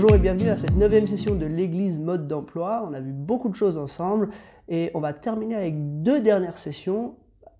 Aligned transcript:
Bonjour 0.00 0.14
et 0.14 0.20
bienvenue 0.20 0.48
à 0.48 0.56
cette 0.56 0.76
neuvième 0.76 1.08
session 1.08 1.34
de 1.34 1.44
l'Église 1.44 1.98
mode 1.98 2.28
d'emploi. 2.28 2.86
On 2.88 2.94
a 2.94 3.00
vu 3.00 3.10
beaucoup 3.10 3.48
de 3.48 3.56
choses 3.56 3.76
ensemble 3.76 4.28
et 4.68 4.92
on 4.94 5.00
va 5.00 5.12
terminer 5.12 5.56
avec 5.56 6.02
deux 6.04 6.20
dernières 6.20 6.56
sessions 6.56 7.16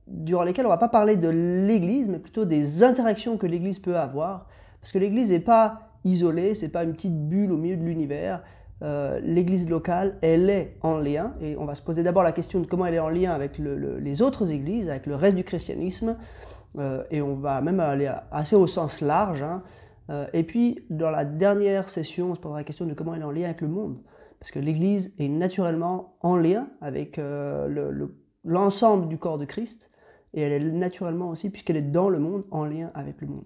durant 0.07 0.45
lesquelles 0.45 0.65
on 0.67 0.69
va 0.69 0.77
pas 0.77 0.89
parler 0.89 1.17
de 1.17 1.29
l'Église, 1.29 2.09
mais 2.09 2.21
plutôt 2.21 2.45
des 2.45 2.85
interactions 2.85 3.39
que 3.39 3.47
l'Église 3.49 3.81
peut 3.81 3.97
avoir. 3.97 4.47
Parce 4.81 4.93
que 4.93 5.01
l'Église 5.01 5.31
n'est 5.31 5.41
pas 5.41 5.91
isolée, 6.05 6.55
c'est 6.55 6.69
pas 6.69 6.85
une 6.85 6.93
petite 6.93 7.29
bulle 7.29 7.51
au 7.51 7.57
milieu 7.57 7.77
de 7.77 7.83
l'univers. 7.83 8.45
Euh, 8.83 9.19
L'Église 9.21 9.69
locale, 9.69 10.17
elle 10.23 10.49
est 10.49 10.77
en 10.83 10.97
lien, 10.97 11.33
et 11.41 11.57
on 11.59 11.65
va 11.65 11.75
se 11.75 11.83
poser 11.83 12.05
d'abord 12.05 12.23
la 12.23 12.31
question 12.31 12.61
de 12.61 12.67
comment 12.67 12.87
elle 12.87 12.95
est 12.95 13.01
en 13.01 13.09
lien 13.09 13.33
avec 13.33 13.59
les 13.59 14.23
autres 14.23 14.53
églises, 14.53 14.89
avec 14.89 15.07
le 15.07 15.17
reste 15.17 15.35
du 15.35 15.43
christianisme, 15.43 16.15
euh, 16.79 17.03
et 17.11 17.21
on 17.21 17.35
va 17.35 17.61
même 17.63 17.81
aller 17.81 18.09
assez 18.31 18.55
au 18.55 18.69
sens 18.69 19.01
large. 19.01 19.43
Hein. 19.43 19.65
Euh, 20.11 20.27
et 20.33 20.43
puis, 20.43 20.85
dans 20.91 21.11
la 21.11 21.25
dernière 21.25 21.89
session, 21.89 22.31
on 22.31 22.35
se 22.35 22.41
posera 22.41 22.59
la 22.59 22.65
question 22.65 22.87
de 22.87 22.95
comment 22.95 23.15
elle 23.15 23.23
est 23.23 23.25
en 23.25 23.31
lien 23.31 23.45
avec 23.45 23.61
le 23.61 23.69
monde. 23.69 23.99
Parce 24.41 24.51
que 24.51 24.59
l'Église 24.59 25.15
est 25.19 25.29
naturellement 25.29 26.17
en 26.21 26.37
lien 26.37 26.69
avec 26.81 27.21
l'ensemble 28.45 29.09
du 29.09 29.19
corps 29.19 29.39
de 29.39 29.45
Christ, 29.45 29.91
et 30.33 30.43
elle 30.43 30.53
est 30.53 30.71
naturellement 30.71 31.31
aussi, 31.31 31.51
puisqu'elle 31.51 31.77
est 31.77 31.83
dans 31.83 32.09
le 32.09 32.21
monde, 32.21 32.45
en 32.53 32.65
lien 32.65 32.93
avec 32.95 33.21
le 33.21 33.27
monde. 33.27 33.45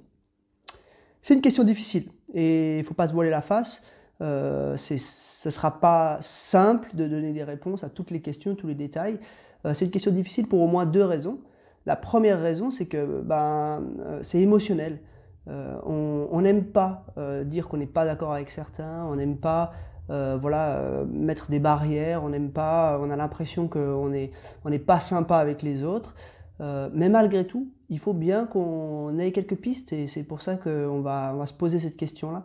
C'est 1.23 1.33
une 1.33 1.41
question 1.41 1.65
difficile, 1.65 2.11
et 2.34 2.77
il 2.77 2.83
ne 2.83 2.84
faut 2.84 2.92
pas 2.92 3.09
se 3.09 3.15
voiler 3.15 3.31
la 3.31 3.41
face. 3.41 3.83
Euh, 4.20 4.77
ce 4.77 4.95
ne 4.95 5.51
sera 5.51 5.81
pas 5.81 6.19
simple 6.20 6.91
de 6.95 7.09
donner 7.09 7.33
des 7.33 7.42
réponses 7.42 7.83
à 7.84 7.89
toutes 7.89 8.11
les 8.11 8.20
questions, 8.20 8.55
tous 8.55 8.67
les 8.67 8.75
détails. 8.75 9.19
Euh, 9.65 9.75
c'est 9.75 9.84
une 9.84 9.91
question 9.91 10.12
difficile 10.12 10.47
pour 10.47 10.61
au 10.61 10.67
moins 10.67 10.87
deux 10.87 11.05
raisons. 11.05 11.39
La 11.87 11.97
première 11.97 12.41
raison, 12.41 12.70
c'est 12.70 12.87
que 12.87 13.20
ben, 13.22 13.83
euh, 14.00 14.20
c'est 14.22 14.41
émotionnel. 14.41 15.00
On 15.47 16.41
n'aime 16.41 16.65
pas 16.65 17.05
dire 17.45 17.69
qu'on 17.69 17.77
n'est 17.77 17.87
pas 17.87 18.05
d'accord 18.05 18.33
avec 18.33 18.51
certains, 18.51 19.05
on 19.07 19.17
n'aime 19.17 19.37
pas 19.37 19.73
voilà, 20.09 21.05
mettre 21.11 21.51
des 21.51 21.59
barrières, 21.59 22.23
on 22.23 22.29
n'aime 22.29 22.51
pas, 22.51 22.99
on 23.01 23.11
a 23.11 23.17
l'impression 23.17 23.69
qu'on 23.69 24.09
n'est 24.09 24.31
on 24.65 24.71
n'est 24.71 24.79
pas 24.79 25.01
sympa 25.01 25.37
avec 25.39 25.62
les 25.62 25.83
autres. 25.83 26.15
mais 26.61 27.09
malgré 27.09 27.45
tout, 27.45 27.69
il 27.93 27.99
faut 27.99 28.15
bien 28.15 28.47
qu'on 28.47 29.19
ait 29.19 29.33
quelques 29.33 29.57
pistes 29.57 29.93
et 29.93 30.07
c'est 30.07 30.23
pour 30.23 30.41
ça 30.41 30.57
qu'on 30.57 31.01
va, 31.03 31.33
on 31.34 31.39
va 31.39 31.47
se 31.47 31.53
poser 31.53 31.79
cette 31.79 31.97
question-là. 31.97 32.45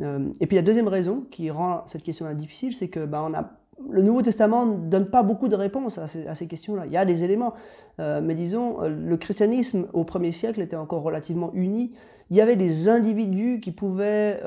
Euh, 0.00 0.32
et 0.40 0.46
puis 0.46 0.56
la 0.56 0.62
deuxième 0.62 0.88
raison 0.88 1.24
qui 1.30 1.50
rend 1.50 1.86
cette 1.86 2.02
question-là 2.02 2.34
difficile, 2.34 2.74
c'est 2.74 2.88
que 2.88 3.04
bah, 3.04 3.24
on 3.24 3.32
a, 3.34 3.50
le 3.90 4.02
Nouveau 4.02 4.22
Testament 4.22 4.66
ne 4.66 4.76
donne 4.76 5.06
pas 5.06 5.22
beaucoup 5.22 5.48
de 5.48 5.56
réponses 5.56 5.98
à 5.98 6.06
ces, 6.06 6.46
questions-là. 6.46 6.86
Il 6.86 6.92
y 6.92 6.96
a 6.96 7.04
des 7.04 7.24
éléments, 7.24 7.54
euh, 8.00 8.20
mais 8.22 8.34
disons, 8.34 8.82
euh, 8.82 8.88
le 8.88 9.16
christianisme 9.16 9.86
au 9.92 10.04
premier 10.04 10.32
siècle 10.32 10.60
était 10.60 10.76
encore 10.76 11.02
relativement 11.02 11.50
uni. 11.54 11.92
Il 12.30 12.36
y 12.36 12.40
avait 12.40 12.56
des 12.56 12.88
individus 12.88 13.60
qui 13.60 13.72
pouvaient 13.72 14.40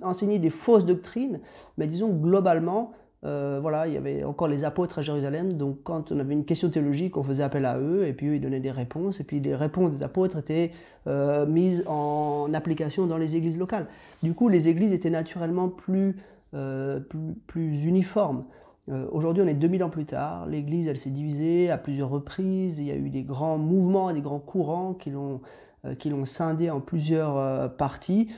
enseigner 0.00 0.38
des 0.38 0.48
fausses 0.48 0.86
doctrines, 0.86 1.40
mais 1.76 1.86
disons, 1.86 2.08
globalement, 2.08 2.92
euh, 3.24 3.58
voilà, 3.60 3.88
il 3.88 3.94
y 3.94 3.96
avait 3.96 4.22
encore 4.22 4.46
les 4.46 4.62
apôtres 4.62 5.00
à 5.00 5.02
Jérusalem, 5.02 5.54
donc 5.54 5.78
quand 5.82 6.12
on 6.12 6.20
avait 6.20 6.34
une 6.34 6.44
question 6.44 6.70
théologique, 6.70 7.16
on 7.16 7.24
faisait 7.24 7.42
appel 7.42 7.64
à 7.64 7.76
eux, 7.78 8.06
et 8.06 8.12
puis 8.12 8.28
eux, 8.28 8.34
ils 8.36 8.40
donnaient 8.40 8.60
des 8.60 8.70
réponses, 8.70 9.18
et 9.18 9.24
puis 9.24 9.40
les 9.40 9.56
réponses 9.56 9.90
des 9.90 10.02
apôtres 10.04 10.38
étaient 10.38 10.70
euh, 11.08 11.44
mises 11.44 11.82
en 11.88 12.48
application 12.54 13.06
dans 13.06 13.18
les 13.18 13.34
églises 13.34 13.58
locales. 13.58 13.86
Du 14.22 14.34
coup, 14.34 14.48
les 14.48 14.68
églises 14.68 14.92
étaient 14.92 15.10
naturellement 15.10 15.72
euh, 16.54 17.00
plus, 17.48 17.84
uniformes. 17.84 18.44
Aujourd'hui, 19.12 19.42
on 19.42 19.46
est 19.46 19.54
2000 19.54 19.84
ans 19.84 19.90
plus 19.90 20.06
tard, 20.06 20.46
l'église, 20.46 20.88
elle 20.88 20.96
s'est 20.96 21.10
divisée 21.10 21.70
à 21.70 21.76
plusieurs 21.76 22.08
reprises, 22.08 22.78
il 22.78 22.86
y 22.86 22.90
a 22.90 22.96
eu 22.96 23.10
des 23.10 23.22
grands 23.22 23.58
mouvements 23.58 24.08
et 24.08 24.14
des 24.14 24.22
grands 24.22 24.38
courants 24.38 24.94
qui 24.94 25.10
l'ont 25.10 25.40
l'ont 26.06 26.24
scindée 26.24 26.70
en 26.70 26.80
plusieurs 26.80 27.76
parties. 27.76 28.30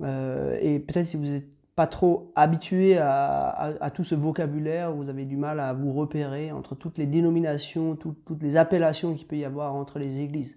et 0.00 0.78
peut-être 0.78 1.04
si 1.04 1.16
vous 1.18 1.34
êtes 1.34 1.48
pas 1.78 1.86
trop 1.86 2.32
habitué 2.34 2.98
à, 2.98 3.92
tout 3.94 4.02
ce 4.02 4.16
vocabulaire, 4.16 4.92
vous 4.92 5.08
avez 5.08 5.24
du 5.24 5.36
mal 5.36 5.60
à 5.60 5.72
vous 5.72 5.92
repérer 5.92 6.50
entre 6.50 6.74
toutes 6.74 6.98
les 6.98 7.06
dénominations, 7.06 7.94
toutes 7.94 8.42
les 8.42 8.56
appellations 8.56 9.14
qu'il 9.14 9.28
peut 9.28 9.36
y 9.36 9.44
avoir 9.44 9.76
entre 9.76 10.00
les 10.00 10.20
églises. 10.20 10.56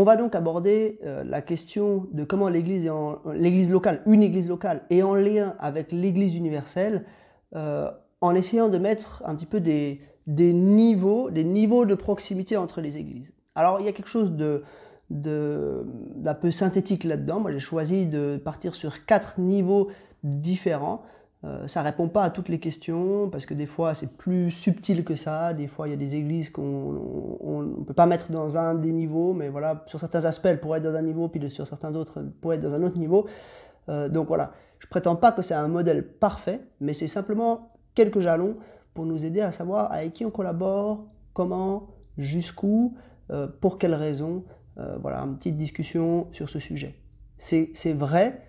On 0.00 0.04
va 0.04 0.16
donc 0.16 0.34
aborder 0.34 0.98
euh, 1.04 1.22
la 1.24 1.42
question 1.42 2.08
de 2.12 2.24
comment 2.24 2.48
l'église, 2.48 2.86
locale, 2.86 4.00
une 4.06 4.22
église 4.22 4.48
locale, 4.48 4.80
est 4.88 5.02
en 5.02 5.14
lien 5.14 5.56
avec 5.58 5.92
l'église 5.92 6.34
universelle, 6.34 7.04
euh, 7.54 7.90
en 8.22 8.34
essayant 8.34 8.70
de 8.70 8.78
mettre 8.78 9.22
un 9.26 9.34
petit 9.34 9.44
peu 9.44 9.60
des, 9.60 10.00
niveaux, 10.26 11.28
des 11.28 11.44
niveaux 11.44 11.84
de 11.84 11.94
proximité 11.94 12.56
entre 12.56 12.80
les 12.80 12.96
églises. 12.96 13.34
Alors 13.54 13.78
il 13.78 13.84
y 13.84 13.90
a 13.90 13.92
quelque 13.92 14.08
chose 14.08 14.32
d'un 15.10 16.34
peu 16.34 16.50
synthétique 16.50 17.04
là-dedans. 17.04 17.40
Moi, 17.40 17.52
j'ai 17.52 17.58
choisi 17.58 18.06
de 18.06 18.40
partir 18.42 18.74
sur 18.74 19.04
quatre 19.04 19.38
niveaux 19.38 19.90
différents. 20.24 21.02
Euh, 21.42 21.66
ça 21.66 21.80
répond 21.80 22.08
pas 22.08 22.24
à 22.24 22.30
toutes 22.30 22.50
les 22.50 22.60
questions 22.60 23.30
parce 23.30 23.46
que 23.46 23.54
des 23.54 23.64
fois 23.64 23.94
c'est 23.94 24.14
plus 24.16 24.50
subtil 24.50 25.04
que 25.04 25.16
ça. 25.16 25.54
Des 25.54 25.66
fois 25.66 25.88
il 25.88 25.90
y 25.90 25.94
a 25.94 25.96
des 25.96 26.16
églises 26.16 26.50
qu'on 26.50 27.62
ne 27.62 27.84
peut 27.84 27.94
pas 27.94 28.06
mettre 28.06 28.30
dans 28.30 28.58
un 28.58 28.74
des 28.74 28.92
niveaux, 28.92 29.32
mais 29.32 29.48
voilà, 29.48 29.82
sur 29.86 29.98
certains 29.98 30.24
aspects 30.26 30.46
elles 30.46 30.60
pourraient 30.60 30.78
être 30.78 30.84
dans 30.84 30.96
un 30.96 31.02
niveau, 31.02 31.28
puis 31.28 31.48
sur 31.48 31.66
certains 31.66 31.94
autres 31.94 32.18
elles 32.18 32.30
pourraient 32.30 32.56
être 32.56 32.62
dans 32.62 32.74
un 32.74 32.82
autre 32.82 32.98
niveau. 32.98 33.26
Euh, 33.88 34.08
donc 34.08 34.28
voilà, 34.28 34.52
je 34.78 34.86
prétends 34.86 35.16
pas 35.16 35.32
que 35.32 35.42
c'est 35.42 35.54
un 35.54 35.68
modèle 35.68 36.06
parfait, 36.06 36.60
mais 36.80 36.92
c'est 36.92 37.08
simplement 37.08 37.70
quelques 37.94 38.20
jalons 38.20 38.56
pour 38.94 39.06
nous 39.06 39.24
aider 39.24 39.40
à 39.40 39.52
savoir 39.52 39.92
avec 39.92 40.12
qui 40.12 40.24
on 40.24 40.30
collabore, 40.30 41.06
comment, 41.32 41.88
jusqu'où, 42.18 42.96
euh, 43.30 43.46
pour 43.60 43.78
quelles 43.78 43.94
raisons, 43.94 44.44
euh, 44.78 44.96
voilà, 45.00 45.20
une 45.20 45.36
petite 45.36 45.56
discussion 45.56 46.28
sur 46.32 46.48
ce 46.48 46.58
sujet. 46.58 46.96
C'est 47.36 47.92
vrai, 47.92 48.42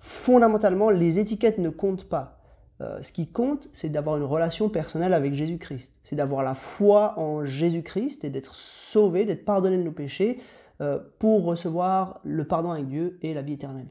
fondamentalement, 0.00 0.90
les 0.90 1.18
étiquettes 1.18 1.58
ne 1.58 1.70
comptent 1.70 2.08
pas. 2.08 2.38
Euh, 2.80 3.00
ce 3.02 3.12
qui 3.12 3.30
compte, 3.30 3.68
c'est 3.72 3.90
d'avoir 3.90 4.16
une 4.16 4.24
relation 4.24 4.68
personnelle 4.68 5.12
avec 5.12 5.34
Jésus-Christ. 5.34 6.00
C'est 6.02 6.16
d'avoir 6.16 6.42
la 6.42 6.54
foi 6.54 7.14
en 7.18 7.44
Jésus-Christ 7.44 8.24
et 8.24 8.30
d'être 8.30 8.54
sauvé, 8.54 9.24
d'être 9.24 9.44
pardonné 9.44 9.76
de 9.76 9.82
nos 9.82 9.92
péchés 9.92 10.40
euh, 10.80 10.98
pour 11.18 11.44
recevoir 11.44 12.20
le 12.24 12.44
pardon 12.46 12.70
avec 12.70 12.88
Dieu 12.88 13.18
et 13.22 13.34
la 13.34 13.42
vie 13.42 13.52
éternelle. 13.52 13.88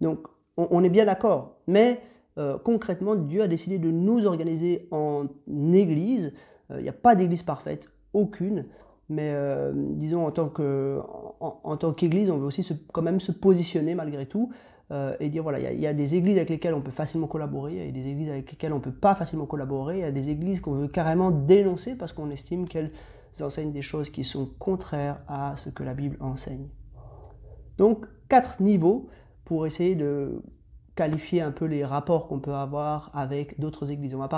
Donc, 0.00 0.26
on, 0.56 0.84
est 0.84 0.90
bien 0.90 1.06
d'accord. 1.06 1.56
Mais 1.66 2.00
concrètement, 2.64 3.14
Dieu 3.14 3.40
a 3.40 3.48
décidé 3.48 3.78
de 3.78 3.90
nous 3.90 4.26
organiser 4.26 4.86
en 4.90 5.28
église. 5.72 6.34
Il 6.70 6.82
n'y 6.82 6.88
a 6.88 6.92
pas 6.92 7.14
d'église 7.14 7.42
parfaite, 7.42 7.88
aucune. 8.12 8.66
Mais 9.12 9.30
euh, 9.34 9.72
disons, 9.74 10.26
en, 10.26 10.30
tant 10.30 11.92
qu'Église, 11.92 12.30
on 12.30 12.38
veut 12.38 12.46
aussi 12.46 12.66
quand 12.92 13.02
même 13.02 13.20
se 13.20 13.30
positionner 13.30 13.94
malgré 13.94 14.26
tout 14.26 14.50
euh, 14.92 15.16
et 15.20 15.28
dire 15.28 15.42
voilà, 15.42 15.72
il 15.72 15.80
y, 15.80 15.86
a 15.86 15.92
des 15.92 16.14
églises 16.16 16.36
avec 16.36 16.50
lesquelles 16.50 16.74
on 16.74 16.80
peut 16.80 16.90
facilement 16.90 17.26
collaborer, 17.26 17.72
il 17.72 17.86
y 17.86 17.88
a 17.88 17.92
des 17.92 18.08
églises 18.08 18.30
avec 18.30 18.50
lesquelles 18.50 18.72
on 18.72 18.76
ne 18.76 18.82
peut 18.82 18.92
pas 18.92 19.14
facilement 19.14 19.46
collaborer, 19.46 19.98
il 19.98 20.00
y 20.00 20.04
a 20.04 20.10
des 20.10 20.30
églises 20.30 20.60
qu'on 20.60 20.72
veut 20.72 20.88
carrément 20.88 21.30
dénoncer 21.30 21.96
parce 21.96 22.12
qu'on 22.12 22.30
estime 22.30 22.68
qu'elles 22.68 22.92
enseignent 23.40 23.72
des 23.72 23.82
choses 23.82 24.10
qui 24.10 24.24
sont 24.24 24.50
contraires 24.58 25.20
à 25.28 25.54
ce 25.56 25.70
que 25.70 25.82
la 25.82 25.94
Bible 25.94 26.16
enseigne. 26.20 26.68
Donc, 27.78 28.06
quatre 28.28 28.60
niveaux 28.60 29.08
pour 29.44 29.66
essayer 29.66 29.94
de 29.94 30.42
qualifier 30.94 31.40
un 31.40 31.52
peu 31.52 31.64
les 31.64 31.84
rapports 31.84 32.28
qu'on 32.28 32.38
peut 32.38 32.54
avoir 32.54 33.10
avec 33.14 33.58
d'autres 33.58 33.90
églises. 33.90 34.14
On 34.14 34.18
va 34.18 34.28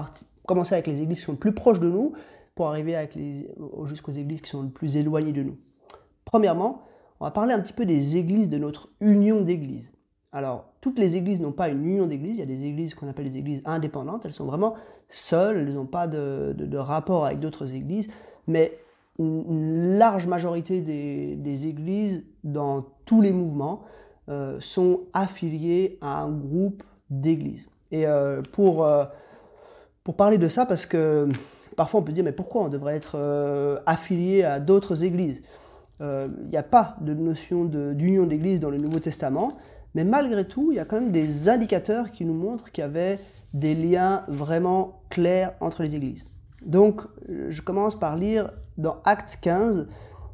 commencer 0.47 0.75
avec 0.75 0.87
les 0.87 1.03
églises 1.03 1.19
qui 1.19 1.25
sont 1.25 1.35
plus 1.35 1.53
proches 1.53 1.81
de 1.81 1.91
nous, 1.91 2.15
pour 2.55 2.69
arriver 2.69 2.97
jusqu'aux 3.85 4.13
églises 4.13 4.41
qui 4.41 4.51
sont 4.51 4.63
le 4.63 4.69
plus 4.69 4.97
éloignées 4.97 5.33
de 5.33 5.43
nous. 5.43 5.59
Premièrement, 6.25 6.83
on 7.21 7.25
va 7.25 7.31
parler 7.31 7.53
un 7.53 7.61
petit 7.61 7.73
peu 7.73 7.87
des 7.87 8.17
églises 8.17 8.49
de 8.49 8.59
notre 8.59 8.91
union 9.01 9.41
d'églises. 9.41 9.93
Alors, 10.35 10.65
toutes 10.81 10.99
les 10.99 11.17
églises 11.17 11.41
n'ont 11.41 11.53
pas 11.53 11.69
une 11.69 11.87
union 11.87 12.07
d'églises, 12.09 12.39
il 12.39 12.41
y 12.41 12.43
a 12.43 12.47
des 12.47 12.65
églises 12.65 12.95
qu'on 12.95 13.09
appelle 13.09 13.31
des 13.31 13.39
églises 13.39 13.63
indépendantes, 13.65 14.27
elles 14.27 14.33
sont 14.33 14.47
vraiment 14.47 14.75
seules, 15.09 15.59
elles 15.59 15.73
n'ont 15.73 15.87
pas 15.87 16.09
de, 16.09 16.77
rapport 16.77 17.25
avec 17.25 17.39
d'autres 17.39 17.73
églises, 17.73 18.09
mais 18.49 18.77
une, 19.21 19.97
large 19.97 20.27
majorité 20.27 20.81
des, 20.81 21.67
églises 21.69 22.25
dans 22.43 22.85
tous 23.05 23.21
les 23.21 23.31
mouvements 23.31 23.83
euh, 24.29 24.57
sont 24.59 25.03
affiliées 25.13 25.99
à 26.01 26.23
un 26.23 26.33
groupe 26.33 26.83
d'églises. 27.11 27.69
Et 27.93 28.09
euh, 28.09 28.43
pour, 28.43 28.85
euh, 28.85 29.05
pour 30.03 30.17
parler 30.17 30.37
de 30.37 30.49
ça, 30.49 30.67
parce 30.67 30.85
que 30.85 31.29
Parfois, 31.77 31.99
on 31.99 32.03
peut 32.05 32.13
dire, 32.13 32.23
mais 32.23 32.31
pourquoi 32.31 32.63
on 32.63 32.69
devrait 32.69 32.95
être 32.95 33.83
affilié 33.85 34.45
à 34.45 34.61
d'autres 34.61 35.03
églises? 35.03 35.43
Il 35.99 36.31
n'y 36.49 36.57
a 36.57 36.63
pas 36.63 36.95
de 37.01 37.15
notion 37.15 37.65
d'union 37.65 38.27
d'église 38.27 38.61
dans 38.61 38.71
le 38.71 38.79
Nouveau 38.79 39.01
Testament, 39.01 39.55
mais 39.95 40.05
malgré 40.05 40.47
tout, 40.47 40.73
il 40.73 40.77
y 40.77 40.81
a 40.81 40.85
quand 40.85 41.01
même 41.01 41.13
des 41.13 41.49
indicateurs 41.49 42.11
qui 42.11 42.25
nous 42.25 42.35
montrent 42.35 42.71
qu'il 42.73 42.83
y 42.83 42.85
avait 42.85 43.21
des 43.53 43.75
liens 43.75 44.25
vraiment 44.29 45.03
clairs 45.11 45.55
entre 45.61 45.83
les 45.83 45.95
églises. 45.95 46.25
Donc, 46.67 47.03
je 47.29 47.61
commence 47.63 47.99
par 47.99 48.17
lire 48.17 48.51
dans 48.79 48.97
Acte 49.05 49.39
15, 49.41 49.87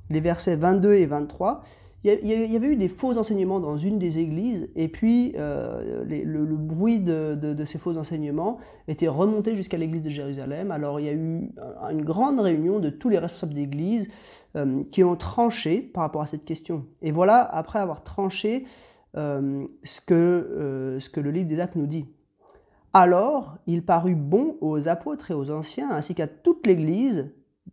les 0.09 0.21
versets 0.21 0.57
22 0.57 0.95
et 0.95 1.07
23. 1.07 1.63
Il 2.03 2.27
y, 2.27 2.57
avait 2.57 2.69
eu 2.69 2.77
des 2.77 2.89
faux 2.89 3.19
enseignements 3.19 3.61
dans 3.61 3.77
une 3.77 3.99
des 3.99 4.19
églises, 4.19 4.71
et 4.75 4.89
puis 4.89 5.35
euh, 5.37 6.03
le, 6.07 6.57
bruit 6.57 6.99
de, 6.99 7.55
ces 7.67 7.77
faux 7.77 7.95
enseignements 7.99 8.57
était 8.89 9.07
remonté 9.07 9.55
jusqu'à 9.55 9.77
l'église 9.77 10.03
de 10.03 10.09
Jérusalem. 10.09 10.71
Alors 10.71 10.99
il 10.99 11.05
y 11.05 11.11
a 11.11 11.13
eu 11.13 11.51
une 11.91 12.03
grande 12.03 12.41
réunion 12.41 12.79
de 12.79 12.89
tous 12.89 13.11
les 13.11 13.19
responsables 13.19 13.53
d'église 13.53 14.09
euh, 14.57 14.83
qui 14.91 15.05
ont 15.05 15.15
tranché 15.15 15.83
par 15.83 16.03
rapport 16.03 16.23
à 16.23 16.27
cette 16.27 16.47
question. 16.47 16.87
Et 17.03 17.13
voilà, 17.13 17.43
après 17.43 17.81
avoir 17.81 18.03
tranché, 18.03 18.65
ce, 19.15 20.01
que, 20.07 20.97
ce 21.01 21.11
que 21.11 21.21
le 21.21 21.31
livre 21.31 21.49
des 21.49 21.61
Actes 21.61 21.77
nous 21.77 21.87
dit. 21.87 22.07
Alors 22.93 23.59
il 23.67 23.85
parut 23.85 24.15
bon 24.15 24.57
aux 24.61 24.89
apôtres 24.89 25.31
et 25.31 25.35
aux 25.35 25.51
anciens, 25.51 25.91
ainsi 25.91 26.15
qu'à 26.15 26.27
toute 26.27 26.67
l'Église, 26.67 27.31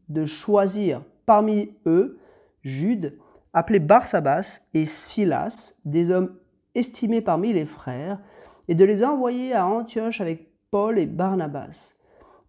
de 0.09 0.25
choisir 0.25 1.01
parmi 1.25 1.71
eux 1.85 2.19
Jude, 2.63 3.17
appelé 3.53 3.79
Barsabas, 3.79 4.61
et 4.73 4.85
Silas, 4.85 5.75
des 5.85 6.11
hommes 6.11 6.35
estimés 6.75 7.21
parmi 7.21 7.53
les 7.53 7.65
frères, 7.65 8.19
et 8.67 8.75
de 8.75 8.85
les 8.85 9.03
envoyer 9.03 9.53
à 9.53 9.65
Antioche 9.65 10.21
avec 10.21 10.51
Paul 10.69 10.99
et 10.99 11.05
Barnabas. 11.05 11.95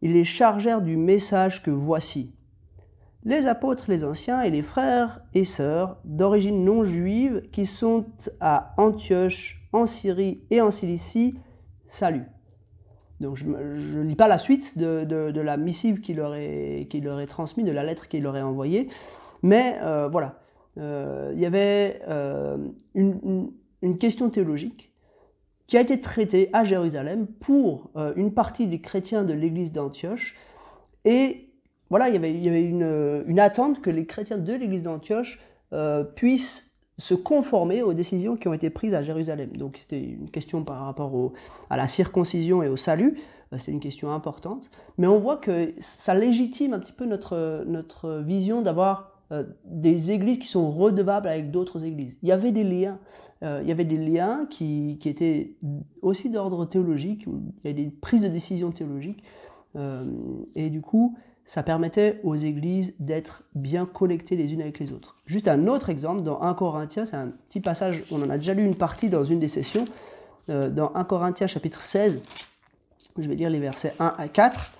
Ils 0.02 0.12
les 0.12 0.24
chargèrent 0.24 0.82
du 0.82 0.96
message 0.96 1.62
que 1.62 1.70
voici. 1.70 2.34
Les 3.24 3.46
apôtres, 3.46 3.86
les 3.88 4.04
anciens 4.04 4.42
et 4.42 4.50
les 4.50 4.62
frères 4.62 5.20
et 5.34 5.44
sœurs 5.44 5.98
d'origine 6.04 6.64
non 6.64 6.84
juive 6.84 7.42
qui 7.50 7.66
sont 7.66 8.06
à 8.40 8.74
Antioche, 8.76 9.68
en 9.72 9.86
Syrie 9.86 10.44
et 10.50 10.60
en 10.60 10.70
Cilicie, 10.70 11.34
salut. 11.86 12.24
Donc 13.20 13.36
je 13.36 13.46
ne 13.46 14.04
lis 14.04 14.14
pas 14.14 14.28
la 14.28 14.38
suite 14.38 14.78
de, 14.78 15.40
la 15.40 15.56
missive 15.56 16.00
qu'il 16.00 16.16
leur, 16.16 16.34
est, 16.34 17.26
transmise, 17.28 17.66
de 17.66 17.72
la 17.72 17.82
lettre 17.82 18.08
qu'il 18.08 18.22
leur 18.22 18.36
est 18.36 18.42
envoyée, 18.42 18.88
mais 19.42 19.78
euh, 19.82 20.08
voilà, 20.08 20.40
euh, 20.78 21.32
il 21.34 21.40
y 21.40 21.46
avait 21.46 22.00
euh, 22.08 22.56
une, 22.94 23.50
question 23.98 24.30
théologique 24.30 24.92
qui 25.66 25.76
a 25.76 25.80
été 25.80 26.00
traitée 26.00 26.48
à 26.52 26.64
Jérusalem 26.64 27.26
pour 27.26 27.90
une 28.16 28.32
partie 28.32 28.66
des 28.66 28.80
chrétiens 28.80 29.24
de 29.24 29.34
l'église 29.34 29.72
d'Antioche, 29.72 30.36
et 31.04 31.47
voilà, 31.90 32.08
il 32.08 32.14
y 32.14 32.16
avait, 32.16 32.48
avait 32.48 32.64
une, 32.64 33.40
attente 33.40 33.80
que 33.80 33.90
les 33.90 34.06
chrétiens 34.06 34.38
de 34.38 34.52
l'église 34.54 34.82
d'Antioche 34.82 35.40
puissent 36.14 36.68
se 36.98 37.14
conformer 37.14 37.82
aux 37.82 37.94
décisions 37.94 38.36
qui 38.36 38.48
ont 38.48 38.52
été 38.52 38.70
prises 38.70 38.92
à 38.92 39.02
Jérusalem. 39.02 39.56
Donc 39.56 39.76
c'était 39.76 40.02
une 40.02 40.30
question 40.30 40.64
par 40.64 40.84
rapport 40.84 41.32
à 41.70 41.76
la 41.76 41.86
circoncision 41.86 42.62
et 42.62 42.68
au 42.68 42.76
salut, 42.76 43.18
euh, 43.52 43.56
c'est 43.58 43.72
une 43.72 43.80
question 43.80 44.12
importante, 44.12 44.70
mais 44.98 45.06
on 45.06 45.18
voit 45.18 45.36
que 45.36 45.72
ça 45.78 46.14
légitime 46.14 46.74
un 46.74 46.78
petit 46.78 46.92
peu 46.92 47.06
notre, 47.06 47.64
notre 47.66 48.18
vision 48.18 48.62
d'avoir 48.62 49.12
euh, 49.32 49.44
des 49.64 50.10
églises 50.10 50.38
qui 50.38 50.48
sont 50.48 50.70
redevables 50.70 51.28
avec 51.28 51.50
d'autres 51.50 51.84
églises. 51.84 52.14
Il 52.22 52.28
y 52.28 52.32
avait 52.32 52.52
des 52.52 52.64
liens, 52.64 52.98
euh, 53.44 53.60
il 53.62 53.68
y 53.68 53.72
avait 53.72 53.84
des 53.84 53.96
liens 53.96 54.46
qui, 54.50 54.98
étaient 55.04 55.54
aussi 56.02 56.30
d'ordre 56.30 56.66
théologique, 56.66 57.26
il 57.26 57.68
y 57.70 57.72
avait 57.72 57.82
des 57.84 57.90
prises 57.90 58.22
de 58.22 58.28
décision 58.28 58.70
théologiques, 58.72 59.22
et 60.56 60.70
du 60.70 60.80
coup, 60.80 61.16
ça 61.48 61.62
permettait 61.62 62.20
aux 62.24 62.34
églises 62.34 62.94
d'être 62.98 63.42
bien 63.54 63.86
connectées 63.86 64.36
les 64.36 64.52
unes 64.52 64.60
avec 64.60 64.78
les 64.78 64.92
autres. 64.92 65.16
Juste 65.24 65.48
un 65.48 65.66
autre 65.66 65.88
exemple, 65.88 66.20
dans 66.20 66.42
1 66.42 66.52
Corinthiens, 66.52 67.06
c'est 67.06 67.16
un 67.16 67.28
petit 67.28 67.60
passage, 67.60 68.04
on 68.10 68.20
en 68.22 68.28
a 68.28 68.36
déjà 68.36 68.52
lu 68.52 68.66
une 68.66 68.74
partie 68.74 69.08
dans 69.08 69.24
une 69.24 69.40
des 69.40 69.48
sessions, 69.48 69.86
euh, 70.50 70.68
dans 70.68 70.94
1 70.94 71.04
Corinthiens 71.04 71.46
chapitre 71.46 71.80
16, 71.80 72.20
je 73.16 73.26
vais 73.26 73.34
lire 73.34 73.48
les 73.48 73.60
versets 73.60 73.94
1 73.98 74.14
à 74.18 74.28
4, 74.28 74.72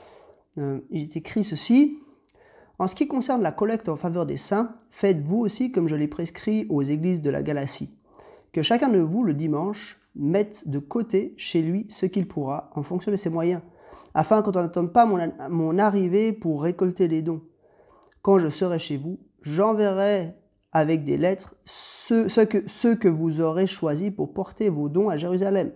euh, 0.59 0.81
il 0.91 1.05
est 1.05 1.17
écrit 1.17 1.43
ceci, 1.43 2.01
En 2.79 2.87
ce 2.87 2.95
qui 2.95 3.09
concerne 3.09 3.41
la 3.41 3.51
collecte 3.51 3.89
en 3.89 3.97
faveur 3.97 4.27
des 4.27 4.37
saints, 4.37 4.75
faites 4.91 5.23
vous 5.23 5.39
aussi 5.39 5.73
comme 5.73 5.89
je 5.89 5.97
l'ai 5.97 6.07
prescrit 6.07 6.67
aux 6.69 6.83
églises 6.83 7.23
de 7.23 7.31
la 7.31 7.43
Galatie, 7.43 7.95
que 8.53 8.61
chacun 8.61 8.91
de 8.91 9.01
vous 9.01 9.25
le 9.25 9.33
dimanche 9.33 9.99
mette 10.15 10.69
de 10.69 10.81
côté 10.81 11.33
chez 11.39 11.63
lui 11.63 11.87
ce 11.89 12.05
qu'il 12.05 12.29
pourra 12.29 12.71
en 12.75 12.83
fonction 12.83 13.11
de 13.11 13.17
ses 13.17 13.31
moyens 13.31 13.63
afin 14.15 14.43
qu'on 14.43 14.53
n'attende 14.53 14.93
pas 14.93 15.07
mon, 15.07 15.79
arrivée 15.79 16.33
pour 16.33 16.63
récolter 16.63 17.09
les 17.09 17.23
dons. 17.23 17.43
Quand 18.23 18.39
je 18.39 18.49
serai 18.49 18.79
chez 18.79 18.97
vous, 18.97 19.19
j'enverrai 19.43 20.35
avec 20.73 21.05
des 21.05 21.17
lettres 21.17 21.55
ceux, 21.65 22.27
que, 22.27 23.09
vous 23.09 23.41
aurez 23.41 23.67
choisis 23.67 24.11
pour 24.11 24.33
porter 24.33 24.69
vos 24.69 24.89
dons 24.89 25.09
à 25.09 25.17
Jérusalem. 25.17 25.73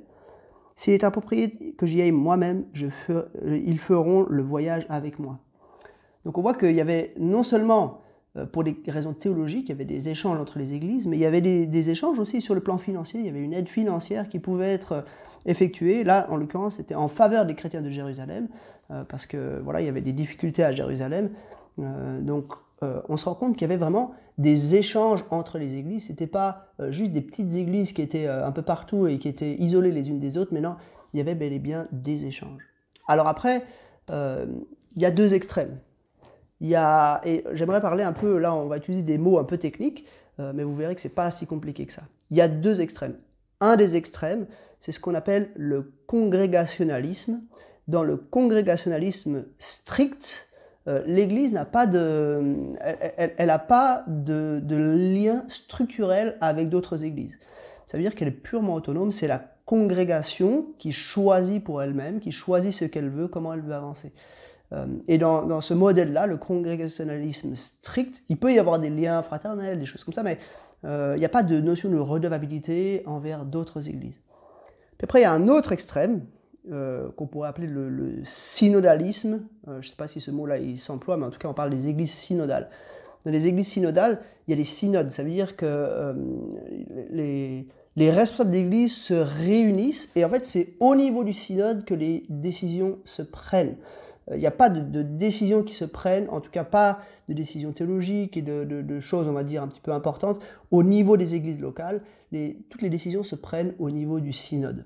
S'il 0.74 0.94
est 0.94 1.04
approprié 1.04 1.74
que 1.76 1.86
j'y 1.86 2.00
aille 2.00 2.12
moi-même, 2.12 2.64
ils 3.44 3.78
feront 3.78 4.26
le 4.28 4.42
voyage 4.42 4.86
avec 4.88 5.18
moi. 5.18 5.38
Donc 6.24 6.38
on 6.38 6.42
voit 6.42 6.54
qu'il 6.54 6.74
y 6.74 6.80
avait 6.80 7.14
non 7.18 7.42
seulement 7.42 8.02
euh, 8.36 8.46
pour 8.46 8.64
des 8.64 8.76
raisons 8.88 9.12
théologiques, 9.12 9.66
il 9.66 9.70
y 9.70 9.72
avait 9.72 9.84
des 9.84 10.08
échanges 10.08 10.38
entre 10.38 10.58
les 10.58 10.72
églises, 10.72 11.06
mais 11.06 11.16
il 11.16 11.20
y 11.20 11.26
avait 11.26 11.40
des, 11.40 11.90
échanges 11.90 12.18
aussi 12.18 12.40
sur 12.40 12.54
le 12.54 12.60
plan 12.60 12.78
financier. 12.78 13.20
Il 13.20 13.26
y 13.26 13.28
avait 13.28 13.42
une 13.42 13.52
aide 13.52 13.68
financière 13.68 14.28
qui 14.28 14.38
pouvait 14.38 14.72
être 14.72 15.04
effectuée. 15.46 16.04
Là, 16.04 16.26
en 16.30 16.36
l'occurrence, 16.36 16.76
c'était 16.76 16.94
en 16.94 17.08
faveur 17.08 17.46
des 17.46 17.54
chrétiens 17.54 17.82
de 17.82 17.88
Jérusalem, 17.88 18.48
euh, 18.90 19.04
parce 19.04 19.26
que 19.26 19.60
voilà, 19.62 19.80
il 19.80 19.86
y 19.86 19.88
avait 19.88 20.00
des 20.00 20.12
difficultés 20.12 20.64
à 20.64 20.72
Jérusalem. 20.72 21.30
donc, 21.78 22.52
on 23.08 23.16
se 23.16 23.26
rend 23.26 23.36
compte 23.36 23.52
qu'il 23.52 23.62
y 23.62 23.70
avait 23.70 23.76
vraiment 23.76 24.12
des 24.38 24.74
échanges 24.74 25.24
entre 25.30 25.56
les 25.58 25.76
églises. 25.76 26.06
C'était 26.08 26.26
pas 26.26 26.72
juste 26.88 27.12
des 27.12 27.20
petites 27.20 27.54
églises 27.54 27.92
qui 27.92 28.02
étaient 28.02 28.26
un 28.26 28.50
peu 28.50 28.62
partout 28.62 29.06
et 29.06 29.20
qui 29.20 29.28
étaient 29.28 29.54
isolées 29.54 29.92
les 29.92 30.08
unes 30.08 30.18
des 30.18 30.36
autres, 30.36 30.52
mais 30.52 30.60
non, 30.60 30.74
il 31.14 31.18
y 31.18 31.20
avait 31.20 31.36
bel 31.36 31.52
et 31.52 31.60
bien 31.60 31.86
des 31.92 32.24
échanges. 32.24 32.66
Alors 33.06 33.28
après, 33.28 33.62
il 34.10 35.02
y 35.02 35.04
a 35.04 35.12
deux 35.12 35.32
extrêmes. 35.32 35.78
Il 36.62 36.68
y 36.68 36.76
a, 36.76 37.20
et 37.24 37.44
j'aimerais 37.54 37.80
parler 37.80 38.04
un 38.04 38.12
peu, 38.12 38.38
là 38.38 38.54
on 38.54 38.68
va 38.68 38.76
utiliser 38.76 39.02
des 39.02 39.18
mots 39.18 39.38
un 39.38 39.44
peu 39.44 39.58
techniques, 39.58 40.06
euh, 40.38 40.52
mais 40.54 40.62
vous 40.62 40.76
verrez 40.76 40.94
que 40.94 41.00
c'est 41.00 41.14
pas 41.14 41.30
si 41.32 41.44
compliqué 41.44 41.86
que 41.86 41.92
ça. 41.92 42.02
Il 42.30 42.36
y 42.36 42.40
a 42.40 42.46
deux 42.46 42.80
extrêmes. 42.80 43.16
Un 43.60 43.74
des 43.74 43.96
extrêmes, 43.96 44.46
c'est 44.82 44.90
ce 44.90 44.98
qu'on 44.98 45.14
appelle 45.14 45.48
le 45.54 45.92
congrégationalisme. 46.08 47.40
Dans 47.86 48.02
le 48.02 48.16
congrégationalisme 48.16 49.44
strict, 49.58 50.48
euh, 50.88 51.04
l'Église 51.06 51.52
n'a 51.52 51.64
pas 51.64 51.86
de, 51.86 52.66
lien 54.68 55.44
structurel 55.46 56.36
avec 56.40 56.68
d'autres 56.68 57.04
églises. 57.04 57.38
Ça 57.86 57.96
veut 57.96 58.02
dire 58.02 58.16
qu'elle 58.16 58.26
est 58.26 58.32
purement 58.32 58.74
autonome. 58.74 59.12
C'est 59.12 59.28
la 59.28 59.38
congrégation 59.66 60.66
qui 60.80 60.90
choisit 60.90 61.62
pour 61.62 61.80
elle-même, 61.80 62.18
qui 62.18 62.32
choisit 62.32 62.72
ce 62.72 62.84
qu'elle 62.84 63.08
veut, 63.08 63.28
comment 63.28 63.54
elle 63.54 63.60
veut 63.60 63.74
avancer. 63.74 64.12
Euh, 64.72 64.86
et 65.06 65.16
dans, 65.16 65.60
ce 65.60 65.74
modèle-là, 65.74 66.26
le 66.26 66.38
congrégationalisme 66.38 67.54
strict, 67.54 68.24
il 68.28 68.36
peut 68.36 68.52
y 68.52 68.58
avoir 68.58 68.80
des 68.80 68.90
liens 68.90 69.22
fraternels, 69.22 69.78
des 69.78 69.86
choses 69.86 70.02
comme 70.02 70.14
ça, 70.14 70.24
mais 70.24 70.38
euh, 70.84 71.12
il 71.14 71.20
n'y 71.20 71.24
a 71.24 71.28
pas 71.28 71.44
de 71.44 71.60
notion 71.60 71.88
de 71.88 71.98
redevabilité 71.98 73.04
envers 73.06 73.44
d'autres 73.44 73.88
églises. 73.88 74.18
Puis 75.02 75.06
après, 75.06 75.18
il 75.18 75.22
y 75.22 75.26
a 75.26 75.32
un 75.32 75.48
autre 75.48 75.72
extrême, 75.72 76.20
euh, 76.70 77.08
qu'on 77.16 77.26
pourrait 77.26 77.48
appeler 77.48 77.66
le, 77.66 78.20
synodalisme. 78.22 79.40
je 79.66 79.72
ne 79.72 79.82
sais 79.82 79.96
pas 79.96 80.06
si 80.06 80.20
ce 80.20 80.30
mot-là 80.30 80.58
il 80.58 80.78
s'emploie, 80.78 81.16
mais 81.16 81.26
en 81.26 81.30
tout 81.30 81.40
cas 81.40 81.48
on 81.48 81.54
parle 81.54 81.70
des 81.70 81.88
églises 81.88 82.12
synodales. 82.12 82.70
Dans 83.24 83.32
les 83.32 83.48
églises 83.48 83.66
synodales, 83.66 84.20
il 84.46 84.52
y 84.52 84.54
a 84.54 84.56
des 84.56 84.62
synodes. 84.62 85.10
Ça 85.10 85.24
veut 85.24 85.30
dire 85.30 85.56
que 85.56 86.14
les, 87.10 87.66
les, 87.96 88.10
responsables 88.10 88.50
d'église 88.50 88.96
se 88.96 89.14
réunissent 89.14 90.12
et 90.14 90.24
en 90.24 90.28
fait 90.28 90.46
c'est 90.46 90.74
au 90.78 90.94
niveau 90.94 91.24
du 91.24 91.32
synode 91.32 91.84
que 91.84 91.94
les 91.94 92.24
décisions 92.28 92.98
se 93.04 93.22
prennent. 93.22 93.74
Il 94.28 94.34
euh, 94.34 94.38
n'y 94.38 94.46
a 94.46 94.52
pas 94.52 94.70
de, 94.70 95.02
décisions 95.02 95.62
qui 95.62 95.74
se 95.74 95.84
prennent, 95.84 96.28
en 96.30 96.40
tout 96.40 96.50
cas 96.50 96.64
pas 96.64 97.00
de 97.28 97.34
décisions 97.34 97.72
théologiques 97.72 98.36
et 98.36 98.42
de, 98.42 99.00
choses, 99.00 99.28
on 99.28 99.32
va 99.32 99.44
dire, 99.44 99.62
un 99.62 99.68
petit 99.68 99.80
peu 99.80 99.92
importantes 99.92 100.40
au 100.70 100.82
niveau 100.82 101.16
des 101.16 101.34
églises 101.34 101.60
locales. 101.60 102.02
toutes 102.70 102.82
les 102.82 102.90
décisions 102.90 103.24
se 103.24 103.34
prennent 103.34 103.74
au 103.78 103.90
niveau 103.90 104.20
du 104.20 104.32
synode. 104.32 104.84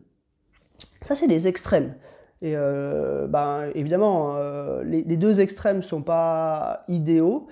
Ça, 1.01 1.15
c'est 1.15 1.27
les 1.27 1.49
extrêmes. 1.49 1.95
Et 2.43 2.53
euh, 2.55 3.27
ben, 3.27 3.71
évidemment, 3.75 4.35
euh, 4.37 4.85
les, 4.85 5.03
deux 5.17 5.41
extrêmes 5.41 5.79
ne 5.79 5.83
sont 5.83 6.03
pas 6.03 6.85
idéaux. 6.89 7.49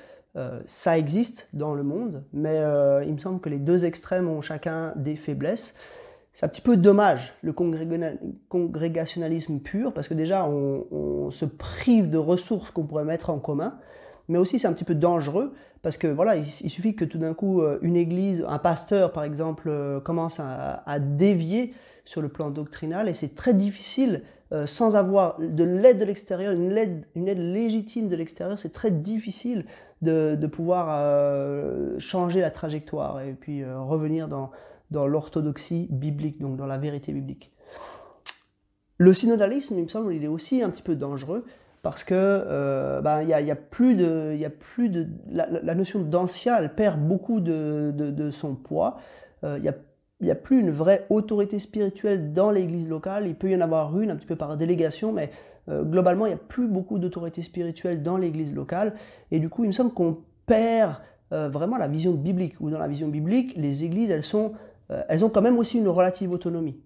ça 0.66 0.98
existe 0.98 1.48
dans 1.52 1.74
le 1.74 1.82
monde, 1.82 2.24
mais 2.32 2.60
il 3.06 3.14
me 3.14 3.18
semble 3.18 3.40
que 3.40 3.48
les 3.48 3.60
deux 3.60 3.84
extrêmes 3.84 4.28
ont 4.28 4.42
chacun 4.42 4.92
des 4.96 5.16
faiblesses 5.16 5.74
c'est 6.34 6.44
un 6.44 6.48
petit 6.48 6.60
peu 6.60 6.76
dommage, 6.76 7.32
le 7.42 7.52
congrégationalisme 7.52 9.60
pur, 9.60 9.92
parce 9.92 10.08
que 10.08 10.14
déjà, 10.14 10.44
on, 10.44 11.30
se 11.30 11.44
prive 11.44 12.10
de 12.10 12.18
ressources 12.18 12.72
qu'on 12.72 12.82
pourrait 12.82 13.04
mettre 13.04 13.30
en 13.30 13.38
commun, 13.38 13.78
mais 14.28 14.36
aussi 14.36 14.58
c'est 14.58 14.66
un 14.66 14.72
petit 14.72 14.84
peu 14.84 14.96
dangereux, 14.96 15.54
parce 15.82 15.96
que 15.96 16.08
voilà, 16.08 16.34
il, 16.34 16.44
suffit 16.44 16.96
que 16.96 17.04
tout 17.04 17.18
d'un 17.18 17.34
coup, 17.34 17.62
euh, 17.62 17.78
une 17.82 17.94
église, 17.94 18.44
un 18.48 18.58
pasteur 18.58 19.12
par 19.12 19.22
exemple, 19.22 19.68
euh, 19.68 20.00
commence 20.00 20.40
à, 20.40 20.98
dévier 20.98 21.72
sur 22.04 22.20
le 22.22 22.28
plan 22.28 22.50
doctrinal, 22.50 23.08
et 23.08 23.14
c'est 23.14 23.34
très 23.34 23.54
difficile, 23.54 24.22
euh, 24.52 24.66
sans 24.66 24.96
avoir 24.96 25.38
de 25.40 25.64
l'aide 25.64 25.98
de 25.98 26.04
l'extérieur, 26.04 26.52
une 26.52 26.76
aide, 26.76 27.04
une 27.14 27.28
aide 27.28 27.38
légitime 27.38 28.08
de 28.08 28.16
l'extérieur, 28.16 28.58
c'est 28.58 28.72
très 28.72 28.90
difficile 28.90 29.64
de, 30.02 30.36
de 30.38 30.46
pouvoir 30.46 31.00
changer 31.98 32.40
la 32.40 32.50
trajectoire 32.50 33.22
et 33.22 33.32
puis 33.32 33.64
revenir 33.64 34.28
dans 34.28 34.50
dans 34.90 35.06
l'orthodoxie 35.06 35.88
biblique, 35.90 36.40
donc 36.40 36.56
dans 36.56 36.66
la 36.66 36.78
vérité 36.78 37.12
biblique. 37.12 37.52
Le 38.98 39.12
synodalisme, 39.12 39.76
il 39.76 39.84
me 39.84 39.88
semble, 39.88 40.14
il 40.14 40.24
est 40.24 40.28
aussi 40.28 40.62
un 40.62 40.70
petit 40.70 40.82
peu 40.82 40.94
dangereux 40.94 41.44
parce 41.82 42.04
que 42.04 42.14
euh, 42.14 43.02
ben, 43.02 43.22
il 43.22 43.28
y, 43.28 43.50
a, 43.50 43.56
plus 43.56 43.94
de, 43.94 44.34
y 44.34 44.44
a 44.44 44.50
plus 44.50 44.88
de 44.88 45.06
la, 45.30 45.74
notion 45.74 46.00
d'ancien, 46.00 46.56
elle 46.56 46.74
perd 46.74 47.00
beaucoup 47.00 47.40
de, 47.40 47.92
de, 47.94 48.30
son 48.30 48.54
poids. 48.54 48.98
Euh, 49.42 49.58
il 50.20 50.26
n'y 50.26 50.30
a, 50.30 50.34
plus 50.36 50.60
une 50.60 50.70
vraie 50.70 51.06
autorité 51.10 51.58
spirituelle 51.58 52.32
dans 52.32 52.50
l'Église 52.50 52.88
locale. 52.88 53.26
Il 53.26 53.34
peut 53.34 53.50
y 53.50 53.56
en 53.56 53.60
avoir 53.60 53.98
une 53.98 54.10
un 54.10 54.16
petit 54.16 54.26
peu 54.26 54.36
par 54.36 54.56
délégation, 54.56 55.12
mais 55.12 55.30
euh, 55.68 55.84
globalement, 55.84 56.26
il 56.26 56.30
n'y 56.30 56.34
a 56.34 56.38
plus 56.38 56.68
beaucoup 56.68 56.98
d'autorité 56.98 57.42
spirituelle 57.42 58.02
dans 58.02 58.16
l'Église 58.16 58.54
locale. 58.54 58.94
Et 59.30 59.38
du 59.38 59.48
coup, 59.48 59.64
il 59.64 59.68
me 59.68 59.72
semble 59.72 59.92
qu'on 59.92 60.18
perd 60.46 60.96
vraiment 61.30 61.78
la 61.78 61.88
vision 61.88 62.12
biblique. 62.12 62.60
Ou 62.60 62.70
dans 62.70 62.78
la 62.78 62.86
vision 62.86 63.08
biblique, 63.08 63.54
les 63.56 63.82
églises, 63.82 64.10
elles 64.10 64.22
sont 64.22 64.52
elles 65.08 65.24
ont 65.24 65.30
quand 65.30 65.42
même 65.42 65.58
aussi 65.58 65.78
une 65.78 65.88
relative 65.88 66.30
autonomie. 66.30 66.76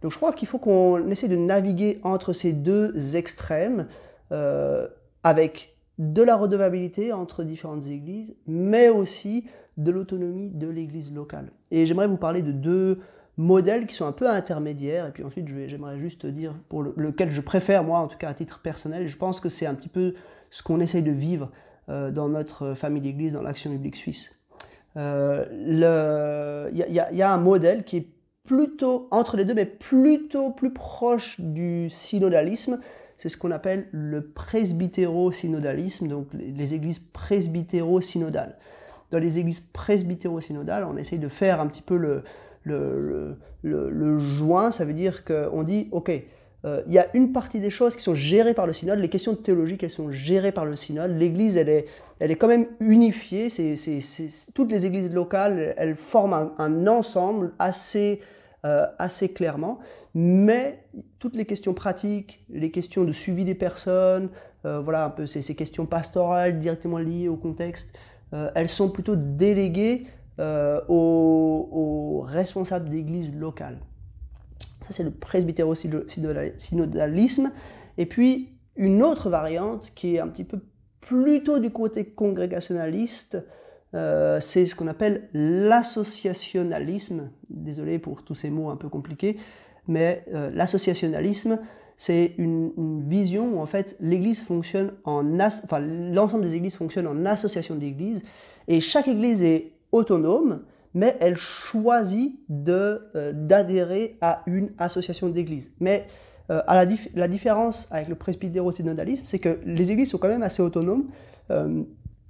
Donc 0.00 0.12
je 0.12 0.16
crois 0.16 0.32
qu'il 0.32 0.48
faut 0.48 0.58
qu'on 0.58 1.10
essaie 1.10 1.28
de 1.28 1.36
naviguer 1.36 2.00
entre 2.02 2.32
ces 2.32 2.54
deux 2.54 3.16
extrêmes 3.16 3.86
avec 5.22 5.76
de 5.98 6.22
la 6.22 6.36
redevabilité 6.36 7.12
entre 7.12 7.42
différentes 7.42 7.86
églises, 7.86 8.34
mais 8.46 8.88
aussi 8.88 9.46
de 9.76 9.90
l'autonomie 9.90 10.50
de 10.50 10.68
l'église 10.68 11.12
locale. 11.12 11.50
Et 11.70 11.86
j'aimerais 11.86 12.08
vous 12.08 12.16
parler 12.16 12.42
de 12.42 12.52
deux 12.52 13.00
modèles 13.36 13.86
qui 13.86 13.94
sont 13.94 14.06
un 14.06 14.12
peu 14.12 14.28
intermédiaires, 14.28 15.06
et 15.06 15.10
puis 15.10 15.22
ensuite 15.22 15.46
j'aimerais 15.48 15.98
juste 15.98 16.24
dire 16.24 16.54
pour 16.68 16.82
lequel 16.82 17.30
je 17.30 17.40
préfère, 17.40 17.84
moi 17.84 17.98
en 17.98 18.06
tout 18.06 18.16
cas 18.16 18.30
à 18.30 18.34
titre 18.34 18.60
personnel, 18.60 19.08
je 19.08 19.16
pense 19.16 19.40
que 19.40 19.48
c'est 19.48 19.66
un 19.66 19.74
petit 19.74 19.88
peu 19.88 20.14
ce 20.50 20.62
qu'on 20.62 20.80
essaye 20.80 21.02
de 21.02 21.10
vivre 21.10 21.50
euh, 21.90 22.10
dans 22.10 22.28
notre 22.28 22.74
famille 22.74 23.02
d'église, 23.02 23.34
dans 23.34 23.42
l'action 23.42 23.70
biblique 23.70 23.96
suisse. 23.96 24.40
Il 24.94 25.02
euh, 25.02 26.70
y, 26.72 26.92
y, 26.92 27.22
a 27.22 27.32
un 27.32 27.36
modèle 27.36 27.84
qui 27.84 27.98
est 27.98 28.08
plutôt 28.44 29.08
entre 29.10 29.36
les 29.36 29.44
deux, 29.44 29.52
mais 29.52 29.66
plutôt 29.66 30.52
plus 30.52 30.72
proche 30.72 31.38
du 31.38 31.90
synodalisme, 31.90 32.80
c'est 33.18 33.28
ce 33.28 33.36
qu'on 33.36 33.50
appelle 33.50 33.88
le 33.92 34.28
presbytéro-synodalisme, 34.28 36.08
donc 36.08 36.28
les 36.32 36.74
églises 36.74 36.98
presbytéro-synodales. 36.98 38.56
Dans 39.10 39.18
les 39.18 39.38
églises 39.38 39.60
presbytéro-synodales, 39.60 40.84
on 40.84 40.96
essaye 40.96 41.18
de 41.18 41.28
faire 41.28 41.60
un 41.60 41.66
petit 41.66 41.82
peu 41.82 41.96
le, 41.96 42.22
le, 42.64 43.36
le, 43.62 44.18
joint, 44.18 44.70
ça 44.70 44.84
veut 44.84 44.92
dire 44.92 45.24
qu'on 45.24 45.62
dit, 45.62 45.88
ok, 45.92 46.10
euh, 46.64 46.82
il 46.86 46.92
y 46.92 46.98
a 46.98 47.06
une 47.14 47.32
partie 47.32 47.60
des 47.60 47.70
choses 47.70 47.94
qui 47.94 48.02
sont 48.02 48.14
gérées 48.14 48.54
par 48.54 48.66
le 48.66 48.72
synode, 48.72 48.98
les 48.98 49.08
questions 49.08 49.34
théologiques, 49.36 49.84
elles 49.84 49.90
sont 49.90 50.10
gérées 50.10 50.52
par 50.52 50.64
le 50.64 50.74
synode, 50.74 51.16
l'église, 51.16 51.56
elle 51.56 51.68
est, 51.68 51.86
elle 52.18 52.30
est 52.30 52.36
quand 52.36 52.48
même 52.48 52.66
unifiée, 52.80 53.50
c'est, 53.50 53.74
toutes 54.54 54.72
les 54.72 54.86
églises 54.86 55.12
locales, 55.12 55.74
elles 55.76 55.94
forment 55.94 56.50
un 56.58 56.86
ensemble 56.88 57.52
assez 57.58 58.20
euh, 58.66 58.86
assez 58.98 59.28
clairement, 59.28 59.78
mais 60.12 60.82
toutes 61.20 61.36
les 61.36 61.44
questions 61.44 61.72
pratiques, 61.72 62.44
les 62.48 62.72
questions 62.72 63.04
de 63.04 63.12
suivi 63.12 63.44
des 63.44 63.54
personnes, 63.54 64.28
euh, 64.64 64.80
voilà 64.80 65.04
un 65.04 65.10
peu 65.10 65.24
ces, 65.24 65.54
questions 65.54 65.86
pastorales 65.86 66.58
directement 66.58 66.98
liées 66.98 67.28
au 67.28 67.36
contexte, 67.36 67.96
elles 68.32 68.68
sont 68.68 68.90
plutôt 68.90 69.16
déléguées 69.16 70.06
aux, 70.88 72.24
responsables 72.26 72.88
d'églises 72.88 73.34
locales. 73.34 73.78
Ça 74.82 74.88
c'est 74.90 75.04
le 75.04 75.10
presbytéro-synodalisme. 75.10 77.52
Et 77.98 78.06
puis 78.06 78.56
une 78.76 79.02
autre 79.02 79.28
variante 79.30 79.90
qui 79.94 80.16
est 80.16 80.20
un 80.20 80.28
petit 80.28 80.44
peu 80.44 80.60
plutôt 81.00 81.58
du 81.60 81.70
côté 81.70 82.04
congrégationaliste, 82.04 83.42
euh, 83.94 84.38
c'est 84.40 84.66
ce 84.66 84.74
qu'on 84.74 84.88
appelle 84.88 85.28
l'associationnalisme. 85.32 87.30
Désolé 87.48 87.98
pour 87.98 88.24
tous 88.24 88.34
ces 88.34 88.50
mots 88.50 88.68
un 88.70 88.76
peu 88.76 88.88
compliqués, 88.88 89.38
mais 89.86 90.24
euh, 90.34 90.50
l'associationnalisme, 90.52 91.60
c'est 91.96 92.34
une, 92.38 93.00
vision 93.02 93.56
où 93.56 93.58
en 93.60 93.66
fait 93.66 93.96
l'Église 94.00 94.42
fonctionne 94.42 94.92
en, 95.04 95.38
enfin 95.40 95.80
l'ensemble 95.80 96.44
des 96.44 96.54
églises 96.54 96.76
fonctionne 96.76 97.06
en 97.06 97.24
association 97.24 97.74
d'églises, 97.74 98.22
et 98.68 98.80
chaque 98.80 99.08
église 99.08 99.42
est 99.42 99.72
autonome, 99.92 100.62
mais 100.94 101.16
elle 101.20 101.36
choisit 101.36 102.38
de 102.48 103.02
euh, 103.14 103.32
d'adhérer 103.34 104.16
à 104.20 104.42
une 104.46 104.70
association 104.78 105.28
d'églises. 105.28 105.70
Mais 105.80 106.06
à 106.48 106.86
la, 107.16 107.26
différence 107.26 107.88
avec 107.90 108.08
le 108.08 108.14
presbytéro-synodalisme, 108.14 109.24
c'est 109.26 109.40
que 109.40 109.58
les 109.66 109.90
églises 109.90 110.10
sont 110.10 110.18
quand 110.18 110.28
même 110.28 110.44
assez 110.44 110.62
autonomes, 110.62 111.06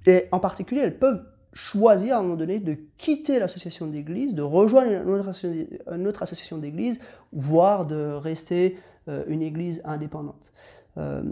et 0.07 0.25
en 0.31 0.39
particulier 0.39 0.81
elles 0.81 0.97
peuvent 0.97 1.21
choisir 1.57 2.15
à 2.15 2.19
un 2.19 2.21
moment 2.21 2.35
donné 2.35 2.59
de 2.59 2.77
quitter 2.97 3.39
l'association 3.39 3.87
d'église, 3.87 4.35
de 4.35 4.43
rejoindre 4.43 4.91
une 4.91 6.07
autre 6.07 6.21
association 6.23 6.57
d'église, 6.57 6.99
voire 7.31 7.87
de 7.87 8.13
rester 8.13 8.77
euh, 8.77 8.96
une 9.27 9.41
église 9.41 9.81
indépendante. 9.85 10.53
Euh, 10.97 11.23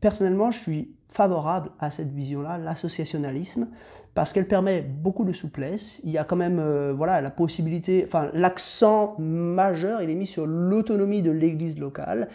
personnellement, 0.00 0.50
je 0.50 0.58
suis 0.58 0.94
favorable 1.08 1.70
à 1.78 1.90
cette 1.90 2.12
vision-là, 2.12 2.58
l'associationnalisme, 2.58 3.68
parce 4.14 4.32
qu'elle 4.32 4.48
permet 4.48 4.82
beaucoup 4.82 5.24
de 5.24 5.32
souplesse. 5.32 6.00
Il 6.04 6.10
y 6.10 6.18
a 6.18 6.24
quand 6.24 6.36
même 6.36 6.58
euh, 6.58 6.92
voilà, 6.96 7.20
la 7.20 7.30
possibilité, 7.30 8.04
enfin 8.06 8.30
l'accent 8.32 9.16
majeur, 9.18 10.02
il 10.02 10.10
est 10.10 10.14
mis 10.14 10.26
sur 10.26 10.46
l'autonomie 10.46 11.22
de 11.22 11.30
l'église 11.30 11.78
locale, 11.78 12.28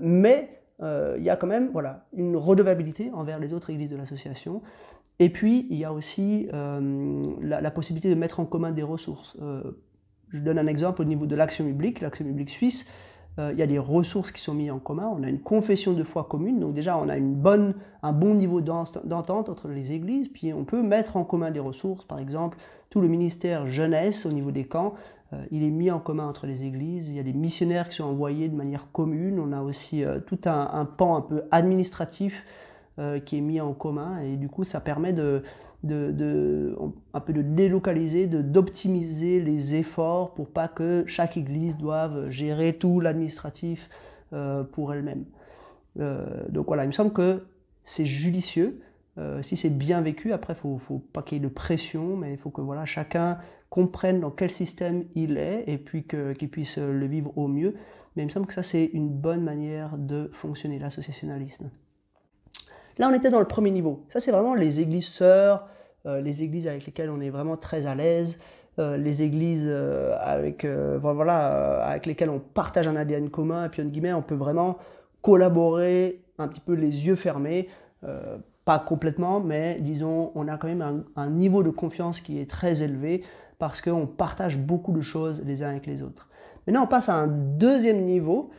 mais 0.00 0.56
il 0.82 1.22
y 1.22 1.28
a 1.28 1.36
quand 1.36 1.46
même 1.46 1.68
voilà, 1.72 2.06
une 2.14 2.38
redevabilité 2.38 3.10
envers 3.12 3.38
les 3.38 3.52
autres 3.52 3.68
églises 3.68 3.90
de 3.90 3.96
l'association. 3.96 4.62
Et 5.20 5.28
puis, 5.28 5.66
il 5.68 5.76
y 5.76 5.84
a 5.84 5.92
aussi 5.92 6.48
euh, 6.54 7.22
la, 7.42 7.70
possibilité 7.70 8.08
de 8.08 8.14
mettre 8.14 8.40
en 8.40 8.46
commun 8.46 8.72
des 8.72 8.82
ressources. 8.82 9.36
Euh, 9.42 9.62
je 10.30 10.40
donne 10.40 10.58
un 10.58 10.66
exemple 10.66 11.02
au 11.02 11.04
niveau 11.04 11.26
de 11.26 11.36
l'action 11.36 11.66
publique, 11.66 12.00
l'action 12.00 12.24
publique 12.24 12.48
suisse. 12.48 12.88
Euh, 13.38 13.50
il 13.52 13.58
y 13.58 13.62
a 13.62 13.66
des 13.66 13.78
ressources 13.78 14.32
qui 14.32 14.40
sont 14.40 14.54
mises 14.54 14.70
en 14.70 14.78
commun. 14.78 15.08
On 15.16 15.22
a 15.22 15.28
une 15.28 15.40
confession 15.40 15.92
de 15.92 16.02
foi 16.02 16.24
commune, 16.24 16.58
donc 16.58 16.74
déjà 16.74 16.98
on 16.98 17.08
a 17.08 17.16
une 17.16 17.34
bonne, 17.34 17.74
un 18.02 18.12
bon 18.12 18.34
niveau 18.34 18.60
d'entente 18.60 19.48
entre 19.48 19.68
les 19.68 19.92
églises. 19.92 20.28
Puis 20.28 20.52
on 20.52 20.64
peut 20.64 20.82
mettre 20.82 21.16
en 21.16 21.24
commun 21.24 21.50
des 21.50 21.60
ressources, 21.60 22.04
par 22.04 22.18
exemple 22.18 22.58
tout 22.90 23.00
le 23.00 23.08
ministère 23.08 23.68
jeunesse 23.68 24.26
au 24.26 24.32
niveau 24.32 24.50
des 24.50 24.64
camps, 24.64 24.94
il 25.52 25.62
est 25.62 25.70
mis 25.70 25.92
en 25.92 26.00
commun 26.00 26.26
entre 26.26 26.48
les 26.48 26.64
églises. 26.64 27.06
Il 27.08 27.14
y 27.14 27.20
a 27.20 27.22
des 27.22 27.32
missionnaires 27.32 27.88
qui 27.88 27.94
sont 27.98 28.04
envoyés 28.04 28.48
de 28.48 28.56
manière 28.56 28.90
commune. 28.90 29.38
On 29.38 29.52
a 29.52 29.62
aussi 29.62 30.02
tout 30.26 30.40
un, 30.44 30.84
pan 30.84 31.14
un 31.14 31.20
peu 31.20 31.44
administratif 31.52 32.44
euh, 33.00 33.18
qui 33.18 33.38
est 33.38 33.40
mis 33.40 33.60
en 33.62 33.72
commun 33.72 34.18
et 34.18 34.36
du 34.36 34.48
coup 34.48 34.62
ça 34.62 34.78
permet 34.78 35.14
de, 35.14 35.42
de, 35.82 36.76
un 37.14 37.20
peu 37.20 37.32
de 37.32 37.42
délocaliser, 37.42 38.26
d'optimiser 38.26 39.40
les 39.40 39.74
efforts 39.74 40.34
pour 40.34 40.48
pas 40.48 40.68
que 40.68 41.04
chaque 41.06 41.36
église 41.36 41.76
doive 41.76 42.30
gérer 42.30 42.74
tout 42.74 43.00
l'administratif 43.00 43.88
euh, 44.32 44.62
pour 44.62 44.92
elle-même. 44.92 45.24
Euh, 45.98 46.26
donc 46.48 46.66
voilà, 46.66 46.84
il 46.84 46.88
me 46.88 46.92
semble 46.92 47.12
que 47.12 47.44
c'est 47.84 48.06
judicieux. 48.06 48.80
si 49.42 49.56
c'est 49.56 49.76
bien 49.76 50.00
vécu, 50.00 50.32
après, 50.32 50.54
il 50.64 50.72
ne 50.72 50.78
faut, 50.78 50.98
pas 50.98 51.22
qu'il 51.22 51.38
y 51.38 51.40
ait 51.40 51.44
de 51.44 51.52
pression, 51.52 52.16
mais 52.16 52.32
il 52.32 52.38
faut 52.38 52.50
que 52.50 52.60
voilà, 52.60 52.86
chacun 52.86 53.38
comprenne 53.68 54.20
dans 54.20 54.30
quel 54.30 54.50
système 54.50 55.04
il 55.14 55.36
est 55.36 55.64
et 55.66 55.78
puis 55.78 56.04
qu'il 56.04 56.48
puisse 56.50 56.78
le 56.78 57.06
vivre 57.06 57.36
au 57.36 57.48
mieux. 57.48 57.74
Mais 58.16 58.22
il 58.22 58.26
me 58.26 58.30
semble 58.30 58.46
que 58.46 58.54
ça, 58.54 58.62
c'est 58.62 58.84
une 58.84 59.08
bonne 59.08 59.42
manière 59.42 59.98
de 59.98 60.30
fonctionner, 60.32 60.78
l'associationnalisme. 60.78 61.70
Là, 62.98 63.08
on 63.10 63.14
était 63.14 63.30
dans 63.30 63.40
le 63.40 63.46
premier 63.46 63.70
niveau. 63.70 64.04
Ça, 64.08 64.20
c'est 64.20 64.30
vraiment 64.30 64.54
les 64.54 64.80
églises 64.80 65.06
sœurs, 65.06 65.66
euh, 66.06 66.20
les 66.20 66.42
églises 66.42 66.66
avec 66.66 66.86
lesquelles 66.86 67.10
on 67.10 67.20
est 67.20 67.30
vraiment 67.30 67.56
très 67.56 67.86
à 67.86 67.94
l'aise, 67.94 68.38
euh, 68.78 68.96
les 68.96 69.22
églises 69.22 69.66
euh, 69.68 70.16
avec, 70.20 70.66
lesquelles 72.06 72.30
on 72.30 72.38
partage 72.38 72.88
un 72.88 72.96
ADN 72.96 73.28
commun, 73.28 73.66
et 73.66 73.68
puis 73.68 73.82
en 73.82 73.86
guillemets, 73.86 74.12
on 74.14 74.22
peut 74.22 74.34
vraiment 74.34 74.78
collaborer 75.20 76.22
un 76.38 76.48
petit 76.48 76.60
peu 76.60 76.72
les 76.72 77.06
yeux 77.06 77.16
fermés. 77.16 77.68
pas 78.64 78.78
complètement, 78.78 79.40
mais 79.40 79.78
disons, 79.80 80.32
on 80.34 80.48
a 80.48 80.56
quand 80.56 80.68
même 80.68 81.04
un 81.16 81.30
niveau 81.30 81.62
de 81.62 81.70
confiance 81.70 82.20
qui 82.20 82.40
est 82.40 82.48
très 82.48 82.82
élevé 82.82 83.22
parce 83.58 83.82
qu'on 83.82 84.06
partage 84.06 84.56
beaucoup 84.56 84.92
de 84.92 85.02
choses 85.02 85.42
les 85.44 85.62
uns 85.62 85.68
avec 85.68 85.86
les 85.86 86.02
autres. 86.02 86.28
Maintenant, 86.66 86.84
on 86.84 86.86
passe 86.86 87.10
à 87.10 87.14
un 87.16 87.26
deuxième 87.26 88.04
niveau 88.04 88.50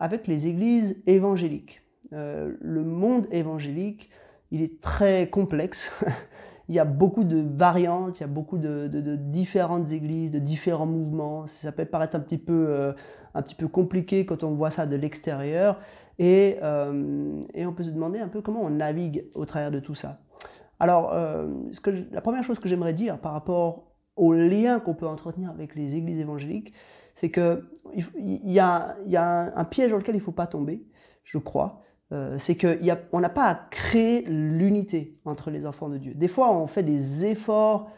avec 0.00 0.26
les 0.26 0.48
églises 0.48 1.00
évangéliques. 1.06 1.83
Euh, 2.14 2.54
le 2.60 2.84
monde 2.84 3.26
évangélique, 3.30 4.10
il 4.50 4.62
est 4.62 4.80
très 4.80 5.28
complexe. 5.28 5.92
il 6.68 6.74
y 6.74 6.78
a 6.78 6.84
beaucoup 6.84 7.24
de 7.24 7.38
variantes, 7.38 8.20
il 8.20 8.22
y 8.22 8.24
a 8.24 8.28
beaucoup 8.28 8.58
de, 8.58 8.88
différentes 9.16 9.90
églises, 9.90 10.30
de 10.30 10.38
différents 10.38 10.86
mouvements. 10.86 11.46
Ça 11.46 11.72
peut 11.72 11.84
paraître 11.84 12.16
un 12.16 12.20
petit 12.20 12.38
peu, 12.38 12.66
euh, 12.68 12.92
un 13.34 13.42
petit 13.42 13.54
peu 13.54 13.68
compliqué 13.68 14.24
quand 14.24 14.44
on 14.44 14.54
voit 14.54 14.70
ça 14.70 14.86
de 14.86 14.96
l'extérieur. 14.96 15.80
Et, 16.18 16.58
euh, 16.62 17.40
et, 17.54 17.66
on 17.66 17.72
peut 17.72 17.82
se 17.82 17.90
demander 17.90 18.20
un 18.20 18.28
peu 18.28 18.40
comment 18.40 18.62
on 18.62 18.70
navigue 18.70 19.26
au 19.34 19.44
travers 19.46 19.72
de 19.72 19.80
tout 19.80 19.96
ça. 19.96 20.20
Alors, 20.78 21.14
la 21.14 22.20
première 22.20 22.42
chose 22.42 22.58
que 22.58 22.68
j'aimerais 22.68 22.92
dire 22.92 23.18
par 23.18 23.32
rapport 23.32 23.84
au 24.16 24.32
lien 24.32 24.80
qu'on 24.80 24.94
peut 24.94 25.06
entretenir 25.06 25.50
avec 25.50 25.74
les 25.74 25.96
églises 25.96 26.20
évangéliques, 26.20 26.72
c'est 27.14 27.30
qu'il 27.30 27.62
y 27.94 28.58
a 28.58 28.96
un, 29.56 29.64
piège 29.64 29.90
dans 29.90 29.98
lequel 29.98 30.16
il 30.16 30.18
ne 30.18 30.24
faut 30.24 30.32
pas 30.32 30.46
tomber, 30.46 30.84
je 31.22 31.38
crois. 31.38 31.83
Euh, 32.12 32.38
c'est 32.38 32.56
qu'on 32.56 33.20
n'a 33.20 33.28
pas 33.28 33.46
à 33.46 33.54
créer 33.54 34.22
l'unité 34.26 35.18
entre 35.24 35.50
les 35.50 35.66
enfants 35.66 35.88
de 35.88 35.98
Dieu. 35.98 36.12
Des 36.14 36.28
fois, 36.28 36.54
on 36.54 36.66
fait 36.66 36.82
des 36.82 37.24
efforts 37.24 37.90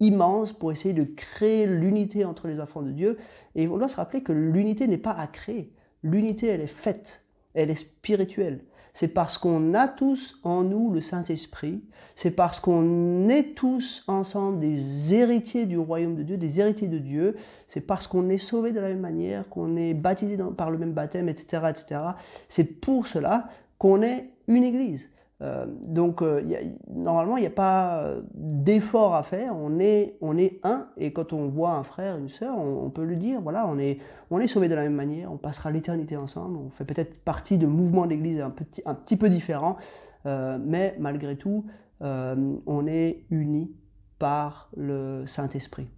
immenses 0.00 0.52
pour 0.52 0.70
essayer 0.70 0.92
de 0.92 1.04
créer 1.04 1.66
l'unité 1.66 2.24
entre 2.24 2.46
les 2.46 2.60
enfants 2.60 2.82
de 2.82 2.90
Dieu, 2.90 3.16
et 3.54 3.66
on 3.68 3.78
doit 3.78 3.88
se 3.88 3.96
rappeler 3.96 4.22
que 4.22 4.32
l'unité 4.32 4.86
n'est 4.86 4.98
pas 4.98 5.12
à 5.12 5.26
créer. 5.26 5.72
L'unité, 6.02 6.48
elle 6.48 6.60
est 6.60 6.66
faite, 6.66 7.24
elle 7.54 7.70
est 7.70 7.76
spirituelle. 7.76 8.64
C'est 8.94 9.08
parce 9.08 9.38
qu'on 9.38 9.74
a 9.74 9.88
tous 9.88 10.38
en 10.44 10.62
nous 10.62 10.92
le 10.92 11.00
Saint-Esprit, 11.00 11.82
c'est 12.14 12.30
parce 12.30 12.60
qu'on 12.60 13.28
est 13.28 13.56
tous 13.56 14.04
ensemble 14.06 14.60
des 14.60 15.14
héritiers 15.14 15.66
du 15.66 15.76
royaume 15.78 16.14
de 16.14 16.22
Dieu, 16.22 16.36
des 16.36 16.60
héritiers 16.60 16.86
de 16.86 16.98
Dieu, 16.98 17.36
c'est 17.66 17.80
parce 17.80 18.06
qu'on 18.06 18.28
est 18.28 18.38
sauvés 18.38 18.70
de 18.70 18.78
la 18.78 18.88
même 18.88 19.00
manière, 19.00 19.48
qu'on 19.48 19.76
est 19.76 19.94
baptisé 19.94 20.38
par 20.56 20.70
le 20.70 20.78
même 20.78 20.92
baptême, 20.92 21.28
etc. 21.28 21.64
etc. 21.70 22.00
C'est 22.48 22.80
pour 22.80 23.08
cela 23.08 23.48
qu'on 23.78 24.00
est 24.00 24.30
une 24.46 24.62
église. 24.62 25.10
Euh, 25.44 25.66
donc 25.86 26.22
euh, 26.22 26.42
normalement, 26.88 27.36
il 27.36 27.42
n'y 27.42 27.46
a 27.46 27.50
pas 27.50 28.14
d'effort 28.34 29.14
à 29.14 29.22
faire, 29.22 29.54
on 29.56 29.78
est, 29.78 30.16
on 30.22 30.38
est 30.38 30.58
un, 30.62 30.88
et 30.96 31.12
quand 31.12 31.34
on 31.34 31.48
voit 31.48 31.72
un 31.72 31.82
frère, 31.82 32.16
une 32.16 32.30
sœur, 32.30 32.56
on, 32.58 32.88
peut 32.88 33.02
lui 33.02 33.18
dire, 33.18 33.42
voilà, 33.42 33.66
on 33.68 33.78
est, 33.78 33.98
on 34.30 34.40
est 34.40 34.46
sauvés 34.46 34.68
de 34.68 34.74
la 34.74 34.82
même 34.82 34.94
manière, 34.94 35.30
on 35.30 35.36
passera 35.36 35.70
l'éternité 35.70 36.16
ensemble, 36.16 36.56
on 36.56 36.70
fait 36.70 36.84
peut-être 36.84 37.22
partie 37.22 37.58
de 37.58 37.66
mouvements 37.66 38.06
d'église 38.06 38.40
un 38.40 38.50
petit, 38.50 38.80
un 38.86 38.94
petit 38.94 39.16
peu 39.16 39.28
différents, 39.28 39.76
mais 40.24 40.96
malgré 40.98 41.36
tout, 41.36 41.66
on 42.00 42.86
est 42.86 43.24
unis 43.30 43.70
par 44.18 44.70
le 44.76 45.26
Saint-Esprit. 45.26 45.88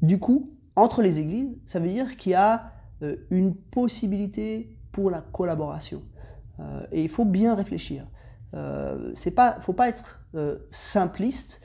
Du 0.00 0.18
coup, 0.18 0.50
entre 0.76 1.02
les 1.02 1.20
églises, 1.20 1.50
ça 1.66 1.78
veut 1.78 1.88
dire 1.88 2.16
qu'il 2.16 2.32
y 2.32 2.36
a 2.36 2.72
une 3.30 3.54
possibilité 3.54 4.78
pour 4.92 5.10
la 5.10 5.20
collaboration. 5.20 6.02
Euh, 6.62 6.86
et 6.92 7.02
il 7.02 7.08
faut 7.08 7.24
bien 7.24 7.54
réfléchir. 7.54 8.06
Euh, 8.54 9.12
il 9.24 9.32
ne 9.32 9.60
faut 9.60 9.72
pas 9.72 9.88
être 9.88 10.20
euh, 10.34 10.58
simpliste. 10.70 11.60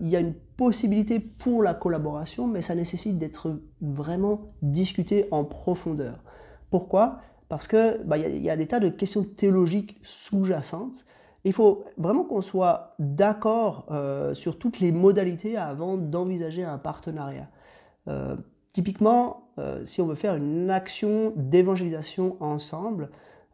il 0.00 0.08
y 0.08 0.16
a 0.16 0.20
une 0.20 0.34
possibilité 0.56 1.20
pour 1.20 1.62
la 1.62 1.74
collaboration, 1.74 2.48
mais 2.48 2.60
ça 2.60 2.74
nécessite 2.74 3.18
d'être 3.18 3.60
vraiment 3.80 4.40
discuté 4.62 5.28
en 5.30 5.44
profondeur. 5.44 6.24
Pourquoi? 6.70 7.20
Parce 7.48 7.68
qu'il 7.68 8.00
bah, 8.04 8.18
y, 8.18 8.40
y, 8.40 8.50
a 8.50 8.56
des 8.56 8.66
tas 8.66 8.80
de 8.80 8.88
questions 8.88 9.22
théologiques 9.24 9.98
sous-jacentes. 10.02 11.06
Il 11.44 11.52
faut 11.52 11.84
vraiment 11.96 12.24
qu'on 12.24 12.42
soit 12.42 12.94
d'accord 12.98 13.86
sur 14.34 14.58
toutes 14.58 14.80
les 14.80 14.92
modalités 14.92 15.56
avant 15.56 15.96
d'envisager 15.96 16.64
un 16.64 16.76
partenariat. 16.76 17.48
typiquement, 18.74 19.48
si 19.84 20.02
on 20.02 20.06
veut 20.06 20.16
faire 20.16 20.34
une 20.34 20.68
action 20.68 21.32
d'évangélisation 21.36 22.36
ensemble, 22.40 23.08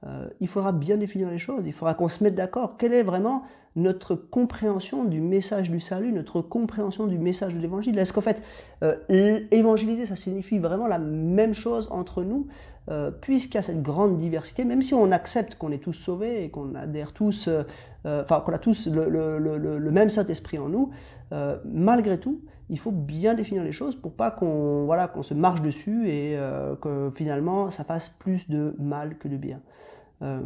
euh, 0.04 0.28
il 0.40 0.48
faudra 0.48 0.72
bien 0.72 0.96
définir 0.96 1.30
les 1.30 1.38
choses, 1.38 1.66
il 1.66 1.72
faudra 1.72 1.94
qu'on 1.94 2.08
se 2.08 2.22
mette 2.22 2.34
d'accord. 2.34 2.76
Quelle 2.76 2.92
est 2.92 3.02
vraiment 3.02 3.44
notre 3.74 4.14
compréhension 4.14 5.04
du 5.04 5.20
message 5.20 5.70
du 5.70 5.80
salut, 5.80 6.12
notre 6.12 6.40
compréhension 6.42 7.06
du 7.06 7.18
message 7.18 7.54
de 7.54 7.58
l'évangile? 7.58 7.98
Est-ce 7.98 8.12
qu'en 8.12 8.20
fait, 8.20 8.42
euh, 8.82 9.40
évangéliser, 9.50 10.06
ça 10.06 10.16
signifie 10.16 10.58
vraiment 10.58 10.86
la 10.86 10.98
même 10.98 11.54
chose 11.54 11.88
entre 11.90 12.22
nous, 12.22 12.46
euh, 12.90 13.10
puisqu'il 13.10 13.56
y 13.56 13.58
a 13.58 13.62
cette 13.62 13.82
grande 13.82 14.18
diversité, 14.18 14.64
même 14.64 14.82
si 14.82 14.94
on 14.94 15.10
accepte 15.12 15.56
qu'on 15.56 15.72
est 15.72 15.82
tous 15.82 15.94
sauvés 15.94 16.44
et 16.44 16.50
qu'on 16.50 16.74
adhère 16.74 17.12
tous, 17.12 17.48
enfin 18.04 18.40
qu'on 18.40 18.52
a 18.52 18.58
tous 18.58 18.88
le, 18.88 19.90
même 19.90 20.10
Saint-Esprit 20.10 20.58
en 20.58 20.68
nous, 20.68 20.90
malgré 21.64 22.20
tout, 22.20 22.40
il 22.68 22.78
faut 22.78 22.92
bien 22.92 23.34
définir 23.34 23.62
les 23.62 23.72
choses 23.72 23.94
pour 23.94 24.12
pas 24.12 24.30
qu'on 24.30 24.84
voilà, 24.86 25.08
qu'on 25.08 25.22
se 25.22 25.34
marche 25.34 25.62
dessus 25.62 26.08
et 26.08 26.36
que 26.80 27.10
finalement 27.14 27.70
ça 27.70 27.84
fasse 27.84 28.08
plus 28.08 28.48
de 28.48 28.74
mal 28.78 29.18
que 29.18 29.28
de 29.28 29.36
bien. 29.36 29.60
Euh, 30.22 30.40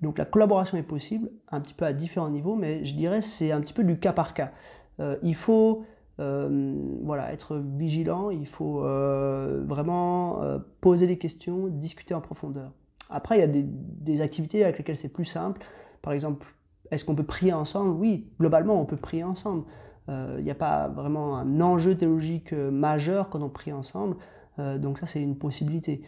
donc 0.00 0.18
la 0.18 0.24
collaboration 0.24 0.76
est 0.76 0.82
possible, 0.82 1.30
un 1.50 1.60
petit 1.60 1.74
peu 1.74 1.84
à 1.84 1.92
différents 1.92 2.30
niveaux, 2.30 2.56
mais 2.56 2.84
je 2.84 2.94
dirais 2.94 3.22
c'est 3.22 3.52
un 3.52 3.60
petit 3.60 3.72
peu 3.72 3.84
du 3.84 3.98
cas 3.98 4.12
par 4.12 4.34
cas. 4.34 4.52
Euh, 5.00 5.16
il 5.22 5.34
faut 5.34 5.84
euh, 6.20 6.80
voilà, 7.02 7.32
être 7.32 7.56
vigilant, 7.56 8.30
il 8.30 8.46
faut 8.46 8.80
vraiment 8.80 10.40
poser 10.80 11.06
des 11.06 11.18
questions, 11.18 11.68
discuter 11.68 12.14
en 12.14 12.20
profondeur. 12.20 12.72
Après, 13.10 13.36
il 13.36 13.40
y 13.40 13.44
a 13.44 13.46
des, 13.46 14.20
activités 14.22 14.64
avec 14.64 14.78
lesquelles 14.78 14.96
c'est 14.96 15.12
plus 15.12 15.26
simple. 15.26 15.60
Par 16.02 16.12
exemple, 16.12 16.46
est-ce 16.90 17.04
qu'on 17.04 17.14
peut 17.14 17.22
prier 17.24 17.52
ensemble? 17.52 17.90
Oui, 17.90 18.30
globalement, 18.40 18.80
on 18.80 18.86
peut 18.86 18.96
prier 18.96 19.24
ensemble. 19.24 19.64
Il 20.08 20.44
n'y 20.44 20.50
a 20.50 20.54
pas 20.54 20.88
vraiment 20.88 21.36
un 21.36 21.60
enjeu 21.60 21.96
théologique 21.96 22.52
majeur 22.52 23.30
quand 23.30 23.40
on 23.42 23.48
prie 23.48 23.72
ensemble. 23.72 24.16
donc 24.58 24.98
ça, 24.98 25.06
c'est 25.06 25.22
une 25.22 25.36
possibilité. 25.36 26.02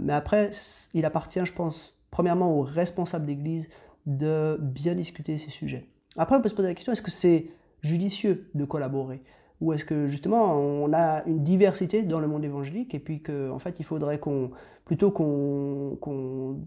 mais 0.00 0.12
après, 0.12 0.50
il 0.94 1.04
appartient, 1.04 1.44
je 1.44 1.52
pense, 1.52 1.94
premièrement 2.10 2.56
aux 2.56 2.62
responsables 2.62 3.26
d'église 3.26 3.68
de 4.06 4.56
bien 4.60 4.94
discuter 4.94 5.36
ces 5.38 5.50
sujets. 5.50 5.86
Après, 6.16 6.36
on 6.36 6.40
peut 6.40 6.48
se 6.48 6.54
poser 6.54 6.68
la 6.68 6.74
question, 6.74 6.92
est-ce 6.92 7.02
que 7.02 7.10
c'est 7.10 7.50
judicieux 7.82 8.50
de 8.54 8.64
collaborer? 8.64 9.22
Ou 9.60 9.72
est-ce 9.74 9.84
que 9.84 10.06
justement 10.06 10.54
on 10.56 10.92
a 10.94 11.22
une 11.26 11.44
diversité 11.44 12.02
dans 12.02 12.18
le 12.18 12.26
monde 12.26 12.44
évangélique 12.44 12.94
et 12.94 12.98
puis 12.98 13.20
qu'en 13.22 13.50
en 13.50 13.58
fait 13.58 13.78
il 13.78 13.84
faudrait 13.84 14.18
qu'on, 14.18 14.52
plutôt 14.86 15.10
qu'on, 15.10 16.58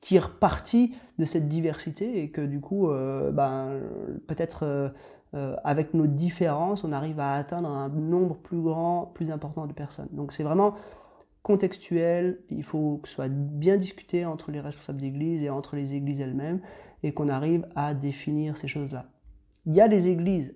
tire 0.00 0.38
parti 0.38 0.94
de 1.18 1.24
cette 1.24 1.48
diversité 1.48 2.22
et 2.22 2.30
que 2.30 2.42
du 2.42 2.60
coup, 2.60 2.90
euh, 2.90 3.30
ben, 3.30 3.80
peut-être 4.26 4.64
euh, 4.64 4.90
euh, 5.34 5.56
avec 5.64 5.94
nos 5.94 6.06
différences, 6.06 6.84
on 6.84 6.92
arrive 6.92 7.18
à 7.18 7.34
atteindre 7.34 7.68
un 7.68 7.88
nombre 7.88 8.36
plus 8.36 8.60
grand, 8.60 9.10
plus 9.14 9.30
important 9.30 9.66
de 9.66 9.72
personnes. 9.72 10.08
Donc 10.12 10.32
c'est 10.32 10.44
vraiment 10.44 10.74
contextuel, 11.42 12.40
il 12.50 12.62
faut 12.62 12.98
que 13.02 13.08
ce 13.08 13.14
soit 13.14 13.28
bien 13.28 13.76
discuté 13.76 14.24
entre 14.24 14.50
les 14.50 14.60
responsables 14.60 15.00
d'église 15.00 15.42
et 15.42 15.50
entre 15.50 15.76
les 15.76 15.94
églises 15.94 16.20
elles-mêmes 16.20 16.60
et 17.02 17.12
qu'on 17.12 17.28
arrive 17.28 17.66
à 17.74 17.94
définir 17.94 18.56
ces 18.56 18.68
choses-là. 18.68 19.06
Il 19.66 19.74
y 19.74 19.80
a 19.80 19.88
des 19.88 20.08
églises 20.08 20.54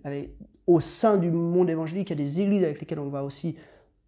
au 0.67 0.81
sein 0.81 1.17
du 1.17 1.31
monde 1.31 1.69
évangélique, 1.71 2.11
il 2.11 2.19
y 2.19 2.23
a 2.23 2.25
des 2.25 2.41
églises 2.41 2.63
avec 2.63 2.81
lesquelles 2.81 3.01
on 3.01 3.11
va 3.11 3.25
aussi 3.25 3.57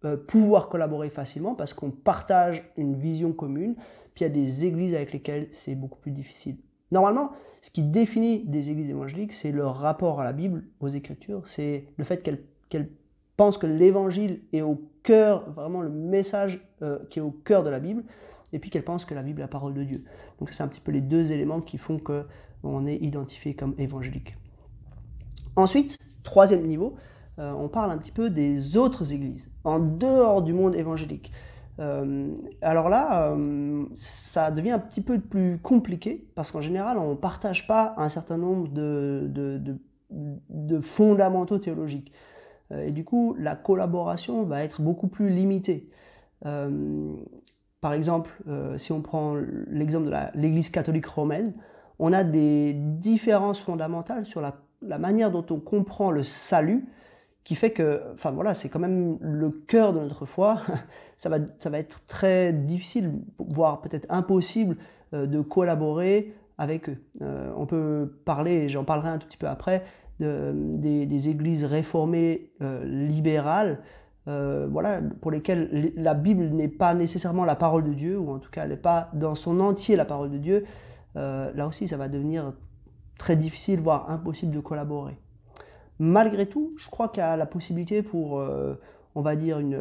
euh, 0.05 0.15
pouvoir 0.15 0.69
collaborer 0.69 1.09
facilement 1.09 1.53
parce 1.53 1.73
qu'on 1.73 1.91
partage 1.91 2.63
une 2.77 2.95
vision 2.95 3.33
commune, 3.33 3.75
puis 4.15 4.23
il 4.23 4.23
y 4.23 4.25
a 4.25 4.29
des 4.29 4.65
églises 4.65 4.95
avec 4.95 5.11
lesquelles 5.11 5.49
c'est 5.51 5.75
beaucoup 5.75 5.99
plus 5.99 6.11
difficile. 6.11 6.57
Normalement, 6.91 7.31
ce 7.61 7.69
qui 7.69 7.83
définit 7.83 8.43
des 8.43 8.69
églises 8.69 8.89
évangéliques, 8.89 9.33
c'est 9.33 9.51
leur 9.51 9.77
rapport 9.77 10.19
à 10.19 10.23
la 10.23 10.33
Bible, 10.33 10.63
aux 10.79 10.87
Écritures, 10.87 11.47
c'est 11.47 11.85
le 11.97 12.03
fait 12.03 12.21
qu'elles 12.21 12.89
pensent 13.37 13.57
que 13.57 13.67
l'évangile 13.67 14.41
est 14.51 14.61
au 14.61 14.81
cœur, 15.03 15.49
vraiment 15.51 15.81
le 15.81 15.89
message 15.89 16.59
euh, 16.81 16.99
qui 17.09 17.19
est 17.19 17.21
au 17.21 17.31
cœur 17.31 17.63
de 17.63 17.69
la 17.69 17.79
Bible, 17.79 18.03
et 18.53 18.59
puis 18.59 18.69
qu'elle 18.69 18.83
pense 18.83 19.05
que 19.05 19.13
la 19.13 19.23
Bible 19.23 19.39
est 19.39 19.43
la 19.43 19.47
parole 19.47 19.73
de 19.73 19.83
Dieu. 19.83 20.03
Donc 20.39 20.49
c'est 20.49 20.63
un 20.63 20.67
petit 20.67 20.81
peu 20.81 20.91
les 20.91 21.01
deux 21.01 21.31
éléments 21.31 21.61
qui 21.61 21.77
font 21.77 21.97
qu'on 21.97 22.85
est 22.85 22.97
identifié 22.97 23.53
comme 23.53 23.73
évangélique. 23.77 24.35
Ensuite, 25.55 25.97
troisième 26.23 26.65
niveau, 26.65 26.95
euh, 27.39 27.51
on 27.53 27.69
parle 27.69 27.91
un 27.91 27.97
petit 27.97 28.11
peu 28.11 28.29
des 28.29 28.77
autres 28.77 29.13
églises, 29.13 29.49
en 29.63 29.79
dehors 29.79 30.41
du 30.41 30.53
monde 30.53 30.75
évangélique. 30.75 31.31
Euh, 31.79 32.35
alors 32.61 32.89
là, 32.89 33.35
ça 33.95 34.51
devient 34.51 34.71
un 34.71 34.79
petit 34.79 35.01
peu 35.01 35.19
plus 35.19 35.59
compliqué, 35.59 36.27
parce 36.35 36.51
qu'en 36.51 36.61
général, 36.61 36.97
on 36.97 37.11
ne 37.11 37.15
partage 37.15 37.67
pas 37.67 37.93
un 37.97 38.09
certain 38.09 38.37
nombre 38.37 38.69
de 38.69 40.79
fondamentaux 40.79 41.57
théologiques. 41.57 42.11
Euh, 42.71 42.87
et 42.87 42.91
du 42.91 43.03
coup, 43.03 43.35
la 43.37 43.55
collaboration 43.55 44.43
va 44.43 44.63
être 44.63 44.81
beaucoup 44.81 45.07
plus 45.07 45.29
limitée. 45.29 45.89
Euh, 46.45 47.15
par 47.81 47.93
exemple, 47.93 48.31
euh, 48.47 48.77
si 48.77 48.91
on 48.91 49.01
prend 49.01 49.35
l'exemple 49.67 50.07
de 50.07 50.15
l'Église 50.35 50.69
catholique 50.69 51.05
romaine, 51.05 51.53
on 51.99 52.13
a 52.13 52.23
des 52.23 52.73
différences 52.73 53.59
fondamentales 53.59 54.25
sur 54.25 54.41
la, 54.41 54.53
manière 54.97 55.31
dont 55.31 55.45
on 55.51 55.59
comprend 55.59 56.11
le 56.11 56.23
salut, 56.23 56.87
qui 57.43 57.55
fait 57.55 57.71
que, 57.71 58.01
enfin 58.13 58.31
voilà, 58.31 58.53
c'est 58.53 58.69
quand 58.69 58.79
même 58.79 59.17
le 59.21 59.49
cœur 59.49 59.93
de 59.93 59.99
notre 59.99 60.25
foi. 60.25 60.61
ça, 61.17 61.29
va, 61.29 61.37
ça 61.59 61.69
va 61.69 61.79
être 61.79 62.05
très 62.05 62.53
difficile, 62.53 63.13
voire 63.39 63.81
peut-être 63.81 64.05
impossible, 64.09 64.77
de 65.13 65.41
collaborer 65.41 66.33
avec 66.57 66.87
eux. 66.87 66.97
on 67.19 67.65
peut 67.65 68.13
parler, 68.23 68.53
et 68.53 68.69
j'en 68.69 68.85
parlerai 68.85 69.09
un 69.09 69.17
tout 69.17 69.27
petit 69.27 69.37
peu 69.37 69.47
après, 69.47 69.83
des, 70.21 71.29
églises 71.29 71.63
réformées 71.63 72.51
euh, 72.61 72.83
libérales, 72.85 73.79
euh, 74.27 74.67
voilà, 74.69 75.01
pour 75.21 75.31
lesquelles 75.31 75.93
la 75.95 76.13
Bible 76.13 76.43
n'est 76.43 76.67
pas 76.67 76.93
nécessairement 76.93 77.45
la 77.45 77.55
parole 77.55 77.83
de 77.83 77.93
Dieu, 77.93 78.19
ou 78.19 78.31
en 78.31 78.39
tout 78.39 78.51
cas 78.51 78.63
elle 78.63 78.69
n'est 78.69 78.77
pas 78.77 79.09
dans 79.13 79.35
son 79.35 79.59
entier 79.59 79.95
la 79.95 80.05
parole 80.05 80.29
de 80.29 80.37
Dieu, 80.37 80.65
euh, 81.15 81.51
là 81.55 81.67
aussi 81.67 81.87
ça 81.87 81.97
va 81.97 82.07
devenir 82.07 82.53
très 83.17 83.35
difficile, 83.35 83.79
voire 83.79 84.09
impossible 84.11 84.53
de 84.53 84.59
collaborer. 84.59 85.17
Malgré 85.99 86.47
tout, 86.47 86.73
je 86.77 86.89
crois 86.89 87.09
qu'il 87.09 87.21
y 87.21 87.23
a 87.23 87.37
la 87.37 87.45
possibilité 87.45 88.01
pour, 88.01 88.41
on 89.13 89.21
va 89.21 89.35
dire, 89.35 89.59
une, 89.59 89.77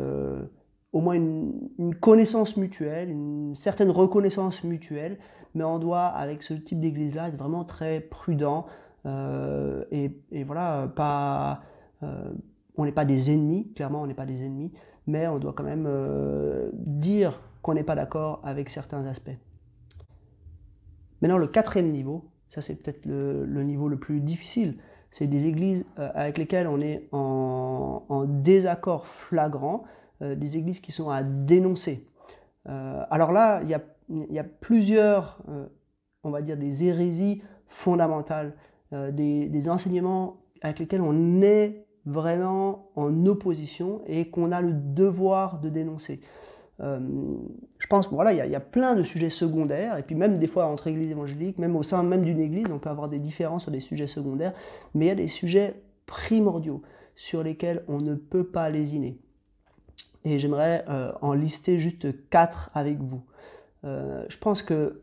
au 0.92 1.00
moins 1.00 1.14
une, 1.14 1.94
connaissance 2.00 2.56
mutuelle, 2.56 3.10
une 3.10 3.54
certaine 3.56 3.90
reconnaissance 3.90 4.64
mutuelle, 4.64 5.18
mais 5.54 5.64
on 5.64 5.78
doit, 5.78 6.06
avec 6.06 6.42
ce 6.42 6.54
type 6.54 6.80
d'église-là, 6.80 7.28
être 7.28 7.36
vraiment 7.36 7.64
très 7.64 8.00
prudent, 8.00 8.66
euh, 9.06 9.84
et, 9.90 10.44
voilà, 10.44 10.90
pas, 10.94 11.62
euh, 12.02 12.32
on 12.76 12.84
n'est 12.84 12.92
pas 12.92 13.04
des 13.04 13.32
ennemis, 13.32 13.72
clairement 13.74 14.02
on 14.02 14.06
n'est 14.06 14.14
pas 14.14 14.26
des 14.26 14.42
ennemis, 14.44 14.72
mais 15.06 15.26
on 15.26 15.38
doit 15.38 15.52
quand 15.52 15.64
même 15.64 15.86
euh, 15.86 16.70
dire 16.74 17.40
qu'on 17.62 17.74
n'est 17.74 17.84
pas 17.84 17.94
d'accord 17.94 18.40
avec 18.44 18.68
certains 18.68 19.06
aspects. 19.06 19.36
Maintenant, 21.22 21.38
le 21.38 21.46
quatrième 21.46 21.90
niveau, 21.90 22.30
ça 22.48 22.60
c'est 22.60 22.74
peut-être 22.76 23.06
le, 23.06 23.62
niveau 23.62 23.88
le 23.88 23.98
plus 23.98 24.20
difficile, 24.20 24.76
c'est 25.10 25.26
des 25.26 25.46
églises 25.46 25.84
avec 25.96 26.38
lesquelles 26.38 26.66
on 26.68 26.80
est 26.80 27.08
en, 27.12 28.24
désaccord 28.28 29.06
flagrant, 29.06 29.84
des 30.20 30.56
églises 30.56 30.80
qui 30.80 30.92
sont 30.92 31.10
à 31.10 31.22
dénoncer. 31.22 32.06
alors 32.66 33.32
là, 33.32 33.60
il 33.62 33.68
y 33.68 34.38
a, 34.38 34.44
plusieurs, 34.44 35.38
on 36.22 36.30
va 36.30 36.42
dire, 36.42 36.56
des 36.56 36.84
hérésies 36.84 37.42
fondamentales 37.66 38.54
euh, 38.92 39.12
des, 39.12 39.68
enseignements 39.68 40.38
avec 40.62 40.80
lesquels 40.80 41.00
on 41.00 41.42
est 41.42 41.86
vraiment 42.06 42.90
en 42.96 43.24
opposition 43.26 44.02
et 44.06 44.30
qu'on 44.30 44.50
a 44.50 44.60
le 44.60 44.72
devoir 44.72 45.60
de 45.60 45.68
dénoncer. 45.68 46.20
Je 46.80 47.86
pense, 47.88 48.08
voilà, 48.08 48.32
il 48.32 48.50
y, 48.50 48.54
a 48.54 48.60
plein 48.60 48.94
de 48.94 49.02
sujets 49.02 49.28
secondaires, 49.30 49.98
et 49.98 50.02
puis 50.02 50.14
même 50.14 50.38
des 50.38 50.46
fois 50.46 50.66
entre 50.66 50.86
églises 50.86 51.10
évangéliques, 51.10 51.58
même 51.58 51.76
au 51.76 51.82
sein 51.82 52.02
même 52.02 52.22
d'une 52.22 52.40
église, 52.40 52.66
on 52.72 52.78
peut 52.78 52.88
avoir 52.88 53.08
des 53.08 53.18
différences 53.18 53.62
sur 53.62 53.70
des 53.70 53.80
sujets 53.80 54.06
secondaires, 54.06 54.54
mais 54.94 55.06
il 55.06 55.08
y 55.08 55.12
a 55.12 55.16
des 55.16 55.28
sujets 55.28 55.82
primordiaux 56.06 56.82
sur 57.16 57.42
lesquels 57.42 57.84
on 57.86 58.00
ne 58.00 58.14
peut 58.14 58.44
pas 58.44 58.70
lésiner. 58.70 59.18
Et 60.24 60.38
j'aimerais 60.38 60.84
en 61.20 61.34
lister 61.34 61.78
juste 61.78 62.28
quatre 62.30 62.70
avec 62.72 62.98
vous. 62.98 63.22
je 63.84 64.38
pense 64.38 64.62
que 64.62 65.02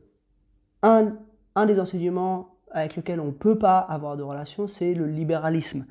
un, 0.82 1.16
un 1.56 1.66
des 1.66 1.80
enseignements 1.80 2.58
avec 2.72 2.96
lequel 2.96 3.20
on 3.20 3.28
ne 3.28 3.32
peut 3.32 3.58
pas 3.58 3.80
avoir 3.80 4.18
de 4.18 4.24
relation, 4.24 4.68
c'est 4.68 4.94
le 4.94 5.08
libéralisme. 5.08 5.86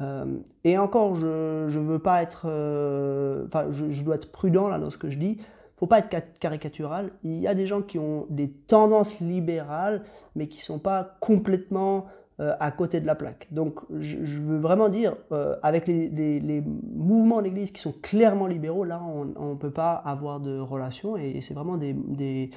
Euh, 0.00 0.38
et 0.64 0.76
encore, 0.78 1.14
je, 1.14 1.66
je 1.68 1.78
veux 1.78 1.98
pas 1.98 2.22
être, 2.22 2.46
euh, 2.46 3.46
enfin, 3.46 3.66
je, 3.70 4.02
dois 4.02 4.16
être 4.16 4.30
prudent 4.30 4.68
là 4.68 4.78
dans 4.78 4.90
ce 4.90 4.98
que 4.98 5.10
je 5.10 5.18
dis. 5.18 5.38
Faut 5.76 5.86
pas 5.86 5.98
être 5.98 6.38
caricatural. 6.38 7.10
Il 7.22 7.38
y 7.38 7.46
a 7.46 7.54
des 7.54 7.66
gens 7.66 7.82
qui 7.82 7.98
ont 7.98 8.26
des 8.30 8.50
tendances 8.50 9.20
libérales, 9.20 10.02
mais 10.34 10.48
qui 10.48 10.62
sont 10.62 10.78
pas 10.78 11.16
complètement 11.20 12.06
euh, 12.40 12.54
à 12.60 12.70
côté 12.70 13.00
de 13.00 13.06
la 13.06 13.14
plaque. 13.14 13.46
Donc, 13.50 13.80
je, 13.90 14.38
veux 14.38 14.58
vraiment 14.58 14.88
dire, 14.88 15.16
avec 15.62 15.86
les, 15.86 16.62
mouvements 16.94 17.42
d'Église 17.42 17.72
qui 17.72 17.80
sont 17.80 17.92
clairement 17.92 18.46
libéraux, 18.46 18.84
là, 18.84 19.02
on 19.02 19.50
ne 19.50 19.54
peut 19.54 19.70
pas 19.70 19.92
avoir 19.92 20.40
de 20.40 20.58
relation, 20.58 21.18
et, 21.18 21.42
c'est 21.42 21.52
vraiment 21.52 21.76
des, 21.76 22.50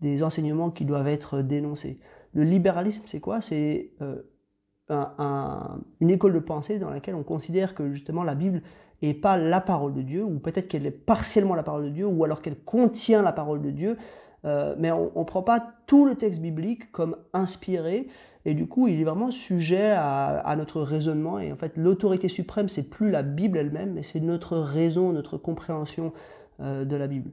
des 0.00 0.22
enseignements 0.22 0.70
qui 0.70 0.86
doivent 0.86 1.08
être 1.08 1.42
dénoncés. 1.42 1.98
Le 2.32 2.44
libéralisme, 2.44 3.04
c'est 3.06 3.20
quoi? 3.20 3.42
C'est 3.42 3.90
une 4.88 6.10
école 6.10 6.34
de 6.34 6.38
pensée 6.38 6.78
dans 6.78 6.90
laquelle 6.90 7.14
on 7.14 7.22
considère 7.22 7.74
que 7.74 7.90
justement 7.90 8.22
la 8.22 8.34
Bible 8.34 8.62
n'est 9.02 9.14
pas 9.14 9.36
la 9.36 9.60
parole 9.60 9.94
de 9.94 10.02
Dieu, 10.02 10.24
ou 10.24 10.38
peut-être 10.38 10.68
qu'elle 10.68 10.86
est 10.86 10.90
partiellement 10.90 11.54
la 11.54 11.62
parole 11.62 11.84
de 11.84 11.90
Dieu, 11.90 12.06
ou 12.06 12.24
alors 12.24 12.42
qu'elle 12.42 12.58
contient 12.58 13.22
la 13.22 13.32
parole 13.32 13.60
de 13.62 13.70
Dieu, 13.70 13.96
euh, 14.44 14.74
mais 14.78 14.90
on 14.90 15.10
ne 15.16 15.24
prend 15.24 15.42
pas 15.42 15.64
tout 15.86 16.04
le 16.04 16.14
texte 16.14 16.40
biblique 16.40 16.92
comme 16.92 17.16
inspiré, 17.32 18.08
et 18.44 18.54
du 18.54 18.66
coup 18.66 18.88
il 18.88 19.00
est 19.00 19.04
vraiment 19.04 19.30
sujet 19.30 19.92
à, 19.96 20.54
notre 20.56 20.82
raisonnement, 20.82 21.38
et 21.38 21.52
en 21.52 21.56
fait 21.56 21.76
l'autorité 21.78 22.28
suprême 22.28 22.68
c'est 22.68 22.90
plus 22.90 23.10
la 23.10 23.22
Bible 23.22 23.58
elle-même, 23.58 23.94
mais 23.94 24.02
c'est 24.02 24.20
notre 24.20 24.58
raison, 24.58 25.12
notre 25.12 25.38
compréhension 25.38 26.12
euh, 26.60 26.84
de 26.84 26.96
la 26.96 27.06
Bible. 27.06 27.30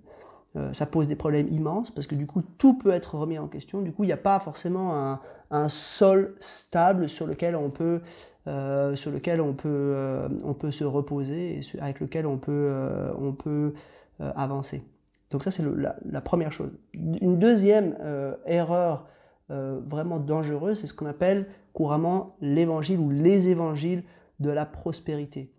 Euh, 0.57 0.73
ça 0.73 0.85
pose 0.85 1.07
des 1.07 1.15
problèmes 1.15 1.47
immenses 1.47 1.91
parce 1.91 2.07
que 2.07 2.15
du 2.15 2.27
coup 2.27 2.41
tout 2.57 2.77
peut 2.77 2.91
être 2.91 3.15
remis 3.15 3.37
en 3.37 3.47
question. 3.47 3.81
Du 3.81 3.93
coup, 3.93 4.03
il 4.03 4.07
n'y 4.07 4.13
a 4.13 4.17
pas 4.17 4.39
forcément 4.39 5.19
un, 5.49 5.69
sol 5.69 6.35
stable 6.39 7.09
sur 7.09 7.27
lequel 7.27 7.55
on 7.55 7.69
peut, 7.69 8.01
euh, 8.47 8.95
sur 8.95 9.11
lequel 9.11 9.39
on 9.41 9.53
peut, 9.53 9.69
euh, 9.69 10.29
on 10.43 10.53
peut 10.53 10.71
se 10.71 10.83
reposer 10.83 11.59
et 11.59 11.79
avec 11.79 11.99
lequel 11.99 12.25
on 12.25 12.37
peut, 12.37 12.73
on 13.17 13.33
peut 13.33 13.73
avancer. 14.19 14.83
Donc 15.29 15.43
ça, 15.43 15.51
c'est 15.51 15.63
la, 15.63 15.95
la, 16.05 16.21
première 16.21 16.51
chose. 16.51 16.71
Une 16.93 17.39
deuxième 17.39 17.97
erreur 18.45 19.07
vraiment 19.49 20.19
dangereuse, 20.19 20.79
c'est 20.79 20.87
ce 20.87 20.93
qu'on 20.93 21.05
appelle 21.05 21.47
couramment 21.73 22.35
l'évangile 22.41 22.99
ou 22.99 23.09
les 23.09 23.49
évangiles 23.49 24.03
de 24.39 24.49
la 24.49 24.65
prospérité. 24.65 25.53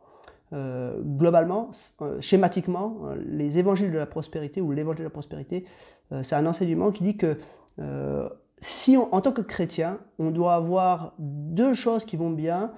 Euh, 0.53 1.01
globalement, 1.01 1.71
euh, 2.03 2.21
schématiquement, 2.21 2.99
euh, 3.05 3.15
les 3.27 3.59
évangiles 3.59 3.91
de 3.91 3.97
la 3.97 4.05
prospérité 4.05 4.61
ou 4.61 4.71
l'évangile 4.71 4.99
de 4.99 5.05
la 5.05 5.11
prospérité, 5.11 5.65
c'est 6.21 6.35
un 6.35 6.45
enseignement 6.45 6.91
qui 6.91 7.05
dit 7.05 7.17
que 7.17 7.39
si 8.59 8.99
en 8.99 9.21
tant 9.23 9.33
que 9.33 9.41
chrétien, 9.41 9.99
on 10.19 10.31
doit 10.31 10.55
avoir 10.57 11.15
deux 11.19 11.73
choses 11.73 12.05
qui 12.05 12.17
vont 12.17 12.29
bien, 12.29 12.73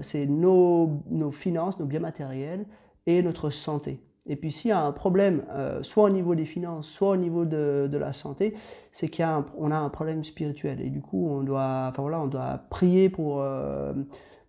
c'est 0.00 0.24
nos, 0.24 1.02
finances, 1.30 1.78
nos 1.78 1.84
biens 1.84 2.00
matériels 2.00 2.64
et 3.04 3.22
notre 3.22 3.50
santé. 3.50 4.00
Et 4.24 4.36
puis 4.36 4.50
s'il 4.50 4.70
y 4.70 4.72
a 4.72 4.82
un 4.82 4.92
problème, 4.92 5.42
soit 5.82 6.04
au 6.04 6.08
niveau 6.08 6.34
des 6.34 6.46
finances, 6.46 6.88
soit 6.88 7.10
au 7.10 7.16
niveau 7.18 7.44
de, 7.44 7.86
de 7.92 7.98
la 7.98 8.14
santé, 8.14 8.54
c'est 8.92 9.14
qu'on 9.14 9.70
a, 9.70 9.76
a, 9.76 9.80
un 9.80 9.90
problème 9.90 10.24
spirituel. 10.24 10.80
Et 10.80 10.88
du 10.88 11.02
coup, 11.02 11.28
on 11.28 11.42
doit, 11.42 11.88
enfin 11.90 12.00
voilà, 12.00 12.22
on 12.22 12.28
doit 12.28 12.62
prier 12.70 13.10
pour 13.10 13.44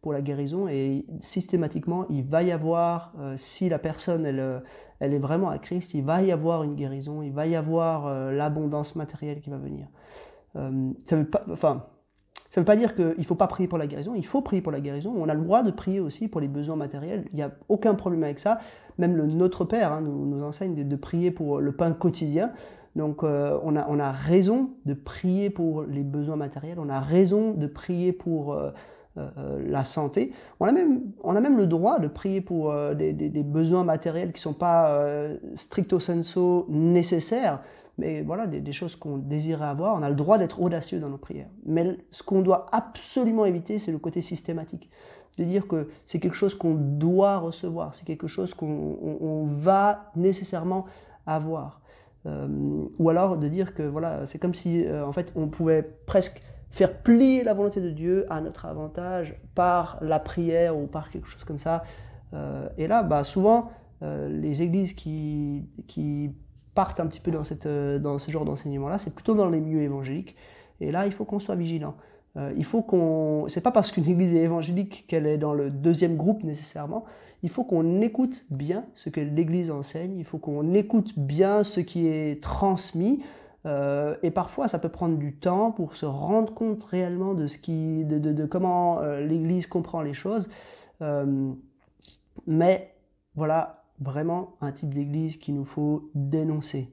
pour 0.02 0.14
la 0.14 0.22
guérison 0.22 0.68
et 0.68 1.06
systématiquement 1.20 2.06
il 2.10 2.24
va 2.24 2.44
y 2.44 2.52
avoir, 2.52 3.14
euh, 3.20 3.36
si 3.38 3.70
la 3.70 3.80
personne 3.80 4.26
elle, 4.26 4.40
euh, 4.40 4.60
elle 5.00 5.14
est 5.14 5.20
vraiment 5.20 5.50
à 5.50 5.60
Christ, 5.60 5.94
il 5.94 6.04
va 6.04 6.22
y 6.24 6.32
avoir 6.32 6.64
une 6.64 6.76
guérison, 6.76 7.22
il 7.22 7.32
va 7.32 7.46
y 7.48 7.56
avoir 7.56 8.08
euh, 8.08 8.32
l'abondance 8.32 8.96
matérielle 8.96 9.42
qui 9.42 9.50
va 9.50 9.58
venir. 9.58 9.88
ça 10.54 11.16
veut 11.16 11.26
pas, 11.26 11.44
enfin, 11.52 11.86
ça 12.50 12.60
ne 12.60 12.64
veut 12.64 12.66
pas 12.66 12.76
dire 12.76 12.96
qu'il 12.96 13.16
ne 13.18 13.24
faut 13.24 13.36
pas 13.36 13.48
prier 13.48 13.68
pour 13.68 13.78
la 13.78 13.88
guérison, 13.88 14.14
il 14.16 14.26
faut 14.26 14.42
prier 14.42 14.62
pour 14.62 14.72
la 14.72 14.82
guérison, 14.82 15.14
on 15.16 15.30
a 15.30 15.34
le 15.34 15.42
droit 15.42 15.64
de 15.64 15.72
prier 15.72 16.00
aussi 16.00 16.28
pour 16.28 16.42
les 16.42 16.48
besoins 16.48 16.76
matériels, 16.76 17.26
il 17.32 17.36
n'y 17.36 17.44
a 17.44 17.52
aucun 17.70 17.94
problème 17.94 18.24
avec 18.24 18.40
ça, 18.40 18.60
même 18.98 19.16
le 19.16 19.28
Notre 19.28 19.66
Père 19.66 19.94
hein, 19.94 20.02
nous, 20.02 20.26
nous, 20.26 20.44
enseigne 20.44 20.76
de, 20.76 20.96
prier 20.96 21.32
pour 21.32 21.62
le 21.62 21.72
pain 21.72 21.94
quotidien, 21.94 22.52
donc 22.96 23.24
on, 23.24 23.76
a, 23.78 23.88
on, 23.88 24.00
a, 24.00 24.12
raison 24.12 24.72
de 24.86 24.94
prier 24.94 25.50
pour 25.50 25.84
les 25.84 26.04
besoins 26.04 26.36
matériels, 26.36 26.78
on 26.80 26.90
a 26.90 27.00
raison 27.00 27.52
de 27.54 27.68
prier 27.68 28.12
pour 28.12 28.58
la 29.15 29.84
santé. 29.84 30.32
On 30.60 30.65
a, 30.65 30.71
même, 30.71 31.02
on 31.24 31.36
a 31.36 31.41
même 31.41 31.58
le 31.58 31.67
droit 31.67 32.00
de 32.00 32.08
prier 32.08 32.41
pour 32.41 32.71
euh, 32.71 32.93
des, 32.93 33.13
besoins 33.43 33.84
matériels 33.84 34.32
qui 34.32 34.39
ne 34.39 34.52
sont 34.52 34.54
pas 34.54 35.06
stricto 35.56 36.00
sensu 36.00 36.39
nécessaires, 36.69 37.62
mais 37.97 38.21
voilà, 38.21 38.47
des, 38.47 38.74
choses 38.74 38.95
qu'on 38.95 39.17
désirait 39.17 39.65
avoir. 39.65 39.97
On 39.97 40.02
a 40.02 40.10
le 40.10 40.15
droit 40.15 40.38
d'être 40.38 40.62
audacieux 40.62 41.00
dans 41.00 41.10
nos 41.10 41.17
prières. 41.17 41.50
Mais 41.65 41.97
ce 42.10 42.24
qu'on 42.24 42.41
doit 42.41 42.67
absolument 42.71 43.45
éviter, 43.45 43.80
c'est 43.80 43.91
le 43.91 44.00
côté 44.00 44.21
systématique. 44.21 44.89
De 45.38 45.43
dire 45.43 45.67
que 45.67 45.89
c'est 46.06 46.19
quelque 46.19 46.36
chose 46.36 46.56
qu'on 46.56 46.76
doit 46.76 47.38
recevoir, 47.38 47.93
c'est 47.93 48.06
quelque 48.06 48.28
chose 48.28 48.54
qu'on 48.54 49.45
va 49.50 50.12
nécessairement 50.15 50.86
avoir. 51.26 51.82
ou 52.26 53.10
alors 53.10 53.38
de 53.38 53.47
dire 53.47 53.74
que 53.74 53.84
voilà, 53.84 54.26
c'est 54.26 54.39
comme 54.39 54.54
si 54.54 54.86
en 54.89 55.12
fait 55.12 55.34
on 55.36 55.47
pouvait 55.47 55.84
presque 56.06 56.41
faire 56.72 56.98
plier 56.98 57.44
la 57.44 57.54
volonté 57.54 57.82
de 57.82 57.90
Dieu 57.90 58.26
à 58.30 58.42
notre 58.42 58.66
avantage 58.66 59.36
par 59.56 59.98
la 60.02 60.20
prière 60.20 60.78
ou 60.78 60.88
par 60.88 61.12
quelque 61.12 61.28
chose 61.28 61.44
comme 61.44 61.60
ça. 61.60 61.84
Euh, 62.34 62.70
et 62.78 62.88
là, 62.88 63.04
bah, 63.04 63.24
souvent, 63.24 63.72
euh, 64.02 64.30
les 64.30 64.62
églises 64.62 64.94
qui, 64.94 65.66
qui, 65.88 66.32
partent 66.74 67.02
un 67.02 67.08
petit 67.08 67.20
peu 67.20 67.32
dans, 67.32 67.44
cette, 67.44 67.66
euh, 67.66 68.00
dans 68.00 68.18
ce 68.18 68.32
genre 68.32 68.46
d'enseignement-là, 68.46 68.98
c'est 68.98 69.14
plutôt 69.14 69.36
dans 69.36 69.50
les 69.50 69.60
milieux 69.60 69.82
évangéliques. 69.82 70.38
Et 70.80 70.90
là, 70.90 71.06
il 71.06 71.12
faut 71.12 71.26
qu'on 71.26 71.40
soit 71.40 71.56
vigilant. 71.56 71.96
il 72.56 72.64
faut 72.64 72.82
qu'on. 72.82 73.46
C'est 73.50 73.62
pas 73.62 73.72
parce 73.72 73.92
qu'une 73.92 74.08
église 74.08 74.34
est 74.34 74.44
évangélique 74.44 75.06
qu'elle 75.08 75.28
est 75.28 75.38
dans 75.38 75.54
le 75.54 75.70
deuxième 75.70 76.16
groupe 76.16 76.44
nécessairement. 76.44 77.04
Il 77.44 77.50
faut 77.50 77.66
qu'on 77.66 78.00
écoute 78.00 78.46
bien 78.50 78.86
ce 78.96 79.10
que 79.10 79.20
l'église 79.20 79.70
enseigne. 79.70 80.16
Il 80.16 80.24
faut 80.24 80.38
qu'on 80.38 80.74
écoute 80.74 81.20
bien 81.20 81.64
ce 81.66 81.82
qui 81.82 82.08
est 82.08 82.42
transmis. 82.42 83.22
Euh, 83.65 84.15
et 84.24 84.32
parfois, 84.32 84.67
ça 84.67 84.80
peut 84.80 84.89
prendre 84.89 85.17
du 85.17 85.36
temps 85.36 85.71
pour 85.71 85.95
se 85.95 86.06
rendre 86.06 86.54
compte 86.54 86.84
réellement 86.84 87.34
de, 87.34 87.47
ce 87.47 87.58
qui, 87.58 88.04
de, 88.06 88.45
comment 88.45 89.00
euh, 89.00 89.21
l'Église 89.21 89.67
comprend 89.67 90.02
les 90.02 90.13
choses. 90.13 90.50
Euh, 91.02 91.52
mais 92.47 92.95
voilà 93.36 93.84
vraiment 94.00 94.56
un 94.62 94.71
type 94.71 94.93
d'Église 94.93 95.38
qu'il 95.38 95.56
nous 95.56 95.65
faut 95.65 96.10
dénoncer. 96.15 96.91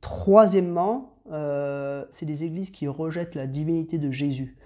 Troisièmement, 0.00 1.12
c'est 2.10 2.24
des 2.24 2.44
églises 2.44 2.70
qui 2.70 2.86
rejettent 2.86 3.34
la 3.34 3.46
divinité 3.46 3.98
de 3.98 4.10
Jésus. 4.10 4.56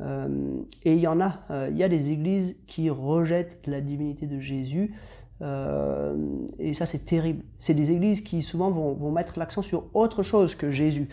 et 0.00 0.92
il 0.92 0.98
y 0.98 1.06
en 1.06 1.20
a, 1.20 1.68
il 1.70 1.76
y 1.76 1.84
a 1.84 1.88
des 1.88 2.10
églises 2.10 2.56
qui 2.66 2.90
rejettent 2.90 3.66
la 3.66 3.80
divinité 3.80 4.26
de 4.26 4.40
Jésus. 4.40 4.96
Euh, 5.42 6.14
et 6.58 6.74
ça, 6.74 6.86
c'est 6.86 7.04
terrible. 7.04 7.44
C'est 7.58 7.74
des 7.74 7.92
églises 7.92 8.20
qui 8.22 8.42
souvent 8.42 8.70
vont, 8.70 9.10
mettre 9.10 9.38
l'accent 9.38 9.62
sur 9.62 9.84
autre 9.94 10.22
chose 10.22 10.54
que 10.54 10.70
Jésus. 10.70 11.08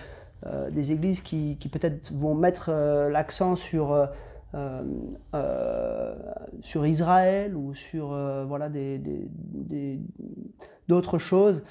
Euh, 0.46 0.70
des 0.70 0.92
églises 0.92 1.22
qui, 1.22 1.58
peut-être 1.72 2.12
vont 2.14 2.36
mettre 2.36 2.70
euh, 2.70 3.10
l'accent 3.10 3.56
sur, 3.56 4.10
sur 6.62 6.86
Israël 6.86 7.56
ou 7.56 7.74
sur 7.74 8.08
voilà, 8.48 8.70
d'autres 10.88 11.18
choses. 11.18 11.64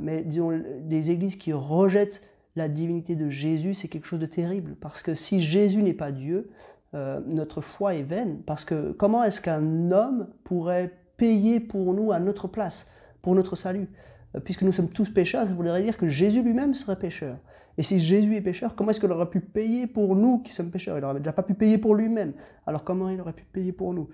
mais 0.00 0.22
disons, 0.22 0.62
des 0.82 1.10
églises 1.10 1.36
qui 1.36 1.52
rejettent 1.52 2.22
la 2.54 2.68
divinité 2.68 3.16
de 3.16 3.28
Jésus, 3.28 3.74
c'est 3.74 3.88
quelque 3.88 4.06
chose 4.06 4.20
de 4.20 4.26
terrible. 4.26 4.76
Parce 4.80 5.02
que 5.02 5.14
si 5.14 5.42
Jésus 5.42 5.82
n'est 5.82 5.92
pas 5.92 6.10
Dieu, 6.10 6.50
notre 6.94 7.60
foi 7.60 7.94
est 7.94 8.02
vaine. 8.02 8.40
Parce 8.46 8.64
que 8.64 8.92
comment 8.92 9.22
est-ce 9.22 9.42
qu'un 9.42 9.90
homme 9.90 10.28
pourrait 10.44 10.90
payer 11.22 11.60
pour 11.60 11.94
nous 11.94 12.10
à 12.10 12.18
notre 12.18 12.48
place, 12.48 12.88
pour 13.22 13.36
notre 13.36 13.54
salut. 13.54 13.88
Euh, 14.34 14.40
puisque 14.40 14.62
nous 14.62 14.72
sommes 14.72 14.88
tous 14.88 15.08
pécheurs, 15.08 15.46
ça 15.46 15.54
voudrait 15.54 15.80
dire 15.80 15.96
que 15.96 16.08
Jésus 16.08 16.42
lui-même 16.42 16.74
serait 16.74 16.98
pécheur. 16.98 17.36
Et 17.78 17.84
si 17.84 18.00
Jésus 18.00 18.34
est 18.34 18.40
pécheur, 18.40 18.74
comment 18.74 18.90
est-ce 18.90 18.98
qu'il 18.98 19.12
aurait 19.12 19.30
pu 19.30 19.38
payer 19.38 19.86
pour 19.86 20.16
nous 20.16 20.40
qui 20.40 20.52
sommes 20.52 20.72
pécheurs? 20.72 20.98
Il 20.98 21.02
n'aurait 21.02 21.20
déjà 21.20 21.32
pas 21.32 21.44
pu 21.44 21.54
payer 21.54 21.78
pour 21.78 21.94
lui-même. 21.94 22.32
Alors 22.66 22.82
comment 22.82 23.08
il 23.08 23.20
aurait 23.20 23.34
pu 23.34 23.44
payer 23.44 23.70
pour 23.70 23.94
nous? 23.94 24.08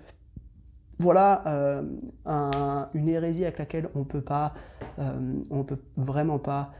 Voilà 0.99 1.41
euh, 1.47 1.81
une 2.93 3.09
hérésie 3.09 3.43
avec 3.43 3.57
laquelle 3.57 3.89
on 3.95 4.03
peut 4.03 4.21
pas, 4.21 4.53
euh, 4.99 5.41
on 5.49 5.63
peut 5.63 5.79
vraiment 5.97 6.37
pas 6.37 6.73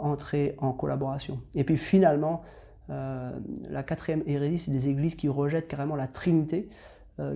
entrer 0.00 0.54
en 0.56 0.72
collaboration. 0.72 1.38
Et 1.54 1.62
puis 1.62 1.76
finalement, 1.76 2.44
la 2.88 3.82
quatrième 3.82 4.22
hérésie, 4.24 4.58
c'est 4.58 4.70
des 4.70 4.88
églises 4.88 5.16
qui 5.16 5.28
rejettent 5.28 5.68
carrément 5.68 5.96
la 5.96 6.06
Trinité, 6.06 6.70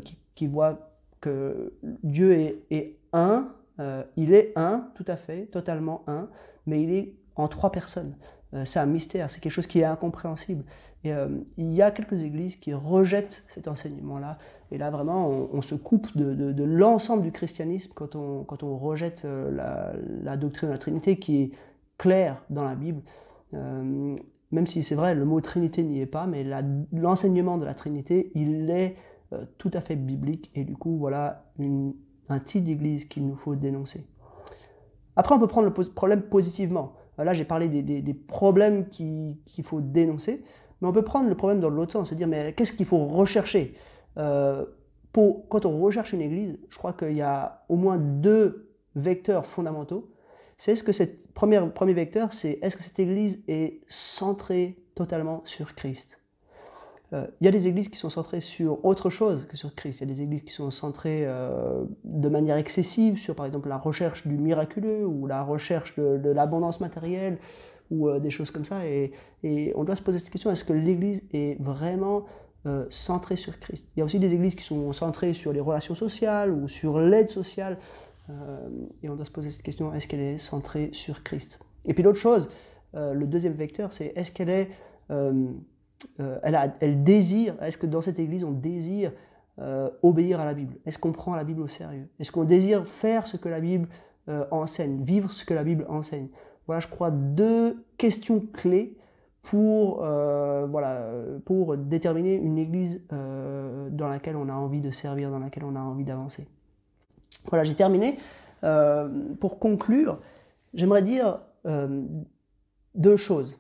qui, 0.05 0.19
qui 0.35 0.47
voient 0.47 0.90
que 1.21 1.73
Dieu 1.83 2.33
est, 2.71 2.97
un, 3.13 3.49
il 4.17 4.35
est 4.35 4.53
un, 4.57 4.89
tout 4.95 5.05
à 5.07 5.17
fait, 5.17 5.47
totalement 5.47 6.03
un, 6.07 6.29
mais 6.67 6.83
il 6.83 6.93
est 6.93 7.15
en 7.37 7.49
trois 7.49 7.73
personnes. 7.73 8.15
c'est 8.65 8.79
un 8.79 8.87
mystère, 8.87 9.31
c'est 9.31 9.41
quelque 9.41 9.53
chose 9.53 9.67
qui 9.67 9.81
est 9.81 9.85
incompréhensible. 9.85 10.65
Et 11.05 11.13
il 11.57 11.73
y 11.73 11.81
a 11.81 11.91
quelques 11.91 12.23
églises 12.25 12.57
qui 12.57 12.75
rejettent 12.75 13.43
cet 13.49 13.69
enseignement-là. 13.69 14.37
Et 14.71 14.77
là, 14.77 14.91
vraiment, 14.91 15.29
on, 15.29 15.63
se 15.63 15.75
coupe 15.75 16.15
de, 16.17 16.65
l'ensemble 16.65 17.23
du 17.23 17.33
christianisme 17.33 17.93
quand 17.95 18.17
on, 18.17 18.45
quand 18.45 18.63
on 18.63 18.77
rejette 18.77 19.25
la, 19.25 19.95
la, 20.23 20.37
doctrine 20.37 20.69
de 20.69 20.73
la 20.73 20.79
Trinité 20.79 21.19
qui 21.19 21.43
est 21.43 21.51
claire 21.97 22.43
dans 22.51 22.65
la 22.65 22.75
Bible 22.75 23.03
même 24.53 24.67
si 24.67 24.83
c'est 24.83 24.95
vrai, 24.95 25.15
le 25.15 25.25
mot 25.25 25.41
Trinité 25.41 25.83
n'y 25.83 26.01
est 26.01 26.07
pas, 26.07 26.27
mais 26.27 26.45
l'enseignement 26.93 27.59
de 27.59 27.65
la 27.65 27.75
Trinité, 27.75 28.33
il 28.35 28.71
est 28.71 28.97
euh, 29.33 29.45
tout 29.59 29.71
à 29.75 29.81
fait 29.81 29.97
biblique, 29.97 30.51
et 30.55 30.65
du 30.65 30.77
coup, 30.77 30.97
voilà 30.99 31.45
un 32.29 32.39
type 32.41 32.65
d'église 32.65 33.05
qu'il 33.07 33.27
nous 33.27 33.37
faut 33.37 33.55
dénoncer. 33.55 34.07
Après, 35.17 35.35
on 35.35 35.39
peut 35.39 35.49
prendre 35.49 35.67
le 35.69 35.73
problème 35.73 36.23
positivement. 36.23 36.95
Euh, 37.19 37.25
là, 37.25 37.35
j'ai 37.35 37.45
parlé 37.45 37.69
des, 37.69 38.15
problèmes 38.15 38.89
qu'il 38.89 39.37
faut 39.65 39.81
dénoncer, 39.81 40.45
mais 40.81 40.89
on 40.89 40.93
peut 40.93 41.05
prendre 41.05 41.29
le 41.29 41.35
problème 41.35 41.61
dans 41.61 41.71
l'autre 41.71 41.93
sens, 41.93 42.11
se 42.11 42.15
dire, 42.15 42.29
mais 42.29 42.55
qu'est-ce 42.55 42.73
qu'il 42.73 42.87
faut 42.87 43.07
rechercher? 43.07 43.75
Euh, 44.19 44.65
Quand 45.13 45.67
on 45.67 45.81
recherche 45.81 46.13
une 46.13 46.23
église, 46.23 46.59
je 46.69 46.79
crois 46.79 46.93
qu'il 46.93 47.17
y 47.17 47.23
a 47.23 47.65
au 47.69 47.77
moins 47.77 47.99
deux 47.99 48.71
vecteurs 48.95 49.47
fondamentaux 49.47 50.11
c'est 50.61 50.77
ce 50.77 50.83
que 50.83 50.93
cette 50.93 51.33
premier 51.33 51.95
vecteur, 51.95 52.35
c'est 52.35 52.59
est-ce 52.61 52.77
que 52.77 52.83
cette 52.83 52.99
église 52.99 53.43
est 53.49 53.81
centrée 53.89 54.77
totalement 54.95 55.41
sur 55.47 55.75
Christ? 55.75 56.20
Il 57.13 57.45
y 57.45 57.49
a 57.49 57.51
des 57.51 57.67
églises 57.67 57.89
qui 57.89 57.99
sont 57.99 58.11
centrées 58.11 58.41
sur 58.41 58.85
autre 58.85 59.11
chose 59.11 59.47
que 59.49 59.57
sur 59.57 59.75
Christ. 59.75 60.01
Il 60.01 60.09
y 60.09 60.11
a 60.11 60.15
des 60.15 60.23
églises 60.23 60.43
qui 60.43 60.53
sont 60.53 60.71
centrées 60.71 61.25
euh, 61.25 61.83
de 62.05 62.29
manière 62.29 62.57
excessive 62.57 63.19
sur, 63.19 63.35
par 63.35 63.47
exemple, 63.47 63.69
la 63.69 63.79
recherche 63.79 64.29
du 64.29 64.37
miraculeux 64.37 65.05
ou 65.05 65.27
la 65.27 65.43
recherche 65.43 65.97
de, 65.97 66.31
l'abondance 66.31 66.81
matérielle 66.81 67.39
ou 67.91 68.09
euh, 68.09 68.21
des 68.21 68.31
choses 68.31 68.53
comme 68.53 68.65
ça. 68.65 68.87
Et, 68.87 69.13
on 69.75 69.83
doit 69.83 69.97
se 69.97 70.03
poser 70.03 70.21
cette 70.21 70.31
question 70.31 70.53
est-ce 70.53 70.63
que 70.63 70.73
l'église 70.73 71.23
est 71.33 71.61
vraiment 71.61 72.27
centrée 72.91 73.37
sur 73.37 73.59
Christ? 73.59 73.89
Il 73.97 74.01
y 74.01 74.03
a 74.03 74.05
aussi 74.05 74.19
des 74.19 74.35
églises 74.35 74.55
qui 74.55 74.63
sont 74.63 74.93
centrées 74.93 75.33
sur 75.33 75.51
les 75.51 75.61
relations 75.61 75.95
sociales 75.95 76.53
ou 76.53 76.69
sur 76.69 77.01
l'aide 77.01 77.31
sociale. 77.31 77.79
Euh, 78.31 78.69
et 79.03 79.09
on 79.09 79.17
doit 79.17 79.25
se 79.25 79.31
poser 79.31 79.51
cette 79.51 79.63
question, 79.63 79.93
est-ce 79.93 80.07
qu'elle 80.07 80.21
est 80.21 80.39
centrée 80.39 80.91
sur 80.93 81.23
Christ? 81.23 81.59
Et 81.87 81.95
puis 81.95 82.03
l'autre 82.03 82.19
chose, 82.19 82.49
euh, 82.95 83.13
le 83.13 83.27
deuxième 83.27 83.55
vecteur, 83.55 83.93
c'est 83.93 84.13
est-ce 84.17 84.33
qu'elle 84.33 84.51
est... 84.51 84.69
Euh, 85.11 85.47
elle, 86.19 86.73
elle, 86.81 87.05
désire, 87.05 87.55
est-ce 87.63 87.79
que 87.79 87.87
dans 87.87 88.01
cette 88.01 88.19
église 88.19 88.45
on 88.45 88.53
désire 88.53 89.13
obéir 90.03 90.41
à 90.41 90.47
la 90.47 90.55
Bible? 90.55 90.77
Est-ce 90.87 90.99
qu'on 90.99 91.13
prend 91.13 91.35
la 91.35 91.45
Bible 91.45 91.61
au 91.61 91.69
sérieux? 91.69 92.09
Est-ce 92.19 92.33
qu'on 92.33 92.45
désire 92.45 92.87
faire 92.87 93.27
ce 93.27 93.37
que 93.37 93.49
la 93.49 93.61
Bible 93.61 93.89
enseigne, 94.51 95.03
vivre 95.03 95.31
ce 95.31 95.45
que 95.45 95.53
la 95.53 95.65
Bible 95.65 95.85
enseigne? 95.89 96.29
Voilà, 96.67 96.81
je 96.81 96.89
crois, 96.89 97.11
deux 97.11 97.85
questions 97.99 98.41
clés 98.41 98.97
pour, 99.43 99.97
voilà, 99.97 101.07
pour 101.45 101.77
déterminer 101.77 102.37
une 102.37 102.57
église 102.57 103.03
dans 103.11 104.09
laquelle 104.09 104.37
on 104.37 104.49
a 104.49 104.55
envie 104.55 104.81
de 104.81 104.91
servir, 104.91 105.31
dans 105.31 105.41
laquelle 105.41 105.65
on 105.65 105.77
a 105.77 105.81
envie 105.81 106.05
d'avancer. 106.05 106.47
Voilà, 107.49 107.65
j'ai 107.65 107.75
terminé. 107.75 108.19
Euh, 108.65 109.09
pour 109.41 109.59
conclure, 109.59 110.19
j'aimerais 110.75 111.03
dire 111.03 111.41
euh, 111.67 112.03
deux 112.95 113.17
choses. 113.17 113.57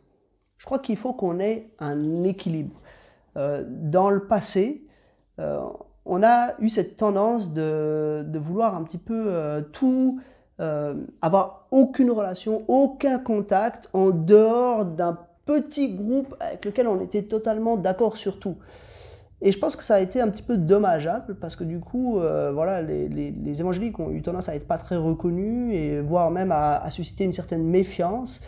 Je 0.61 0.67
crois 0.67 0.79
qu'il 0.79 0.99
faut 0.99 1.15
qu'on 1.15 1.41
ait 1.41 1.71
un 1.79 2.23
équilibre. 2.23 2.79
Euh, 3.39 3.65
dans 3.67 4.11
le 4.11 4.27
passé, 4.27 4.85
on 6.05 6.23
a 6.23 6.53
eu 6.61 6.69
cette 6.69 6.99
tendance 6.99 7.55
de, 7.55 8.39
vouloir 8.39 8.75
un 8.75 8.83
petit 8.83 8.99
peu 8.99 9.65
tout, 9.73 10.21
avoir 10.59 11.67
aucune 11.71 12.11
relation, 12.11 12.63
aucun 12.69 13.19
contact 13.19 13.89
en 13.95 14.11
dehors 14.11 14.85
d'un 14.85 15.17
petit 15.47 15.95
groupe 15.95 16.37
avec 16.41 16.67
lequel 16.67 16.89
on 16.89 17.01
était 17.01 17.23
totalement 17.23 17.79
d'accord 17.79 18.19
sur 18.19 18.39
tout. 18.39 18.57
Et 19.43 19.53
je 19.53 19.59
pense 19.59 19.75
que 19.75 19.83
ça 19.83 19.95
a 19.95 20.01
été 20.01 20.21
un 20.21 20.29
petit 20.29 20.43
peu 20.43 20.59
dommageable 20.59 21.35
parce 21.37 21.57
que 21.57 21.65
du 21.65 21.81
coup, 21.81 22.19
euh, 22.19 22.53
voilà, 22.53 22.83
les, 22.83 23.09
les, 23.09 23.61
évangéliques 23.61 23.99
ont 23.99 24.11
eu 24.11 24.21
tendance 24.21 24.51
à 24.51 24.55
être 24.55 24.67
pas 24.67 24.77
très 24.77 24.97
reconnus 24.97 25.75
et 25.75 26.01
voire 26.01 26.31
même 26.31 26.53
à, 26.53 26.89
susciter 26.91 27.25
une 27.25 27.33
certaine 27.33 27.65
méfiance. 27.65 28.41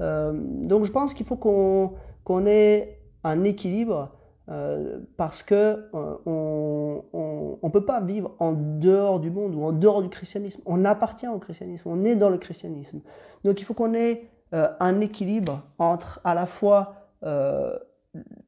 Euh, 0.00 0.32
donc 0.34 0.84
je 0.84 0.92
pense 0.92 1.14
qu'il 1.14 1.26
faut 1.26 1.36
qu'on 1.36 1.94
qu'on 2.24 2.46
ait 2.46 3.00
un 3.24 3.44
équilibre 3.44 4.12
euh, 4.48 5.00
parce 5.16 5.42
que 5.42 5.88
on, 5.94 7.04
on, 7.12 7.70
peut 7.70 7.84
pas 7.84 8.00
vivre 8.00 8.34
en 8.38 8.52
dehors 8.52 9.20
du 9.20 9.30
monde 9.30 9.54
ou 9.54 9.64
en 9.64 9.72
dehors 9.72 10.02
du 10.02 10.08
christianisme. 10.08 10.62
On 10.66 10.84
appartient 10.84 11.28
au 11.28 11.38
christianisme, 11.38 11.88
on 11.88 12.04
est 12.04 12.16
dans 12.16 12.30
le 12.30 12.38
christianisme. 12.38 13.00
Donc 13.44 13.60
il 13.60 13.64
faut 13.64 13.74
qu'on 13.74 13.94
ait 13.94 14.30
un 14.52 15.00
équilibre 15.00 15.62
entre 15.78 16.20
à 16.24 16.32
la 16.32 16.46
fois 16.46 16.94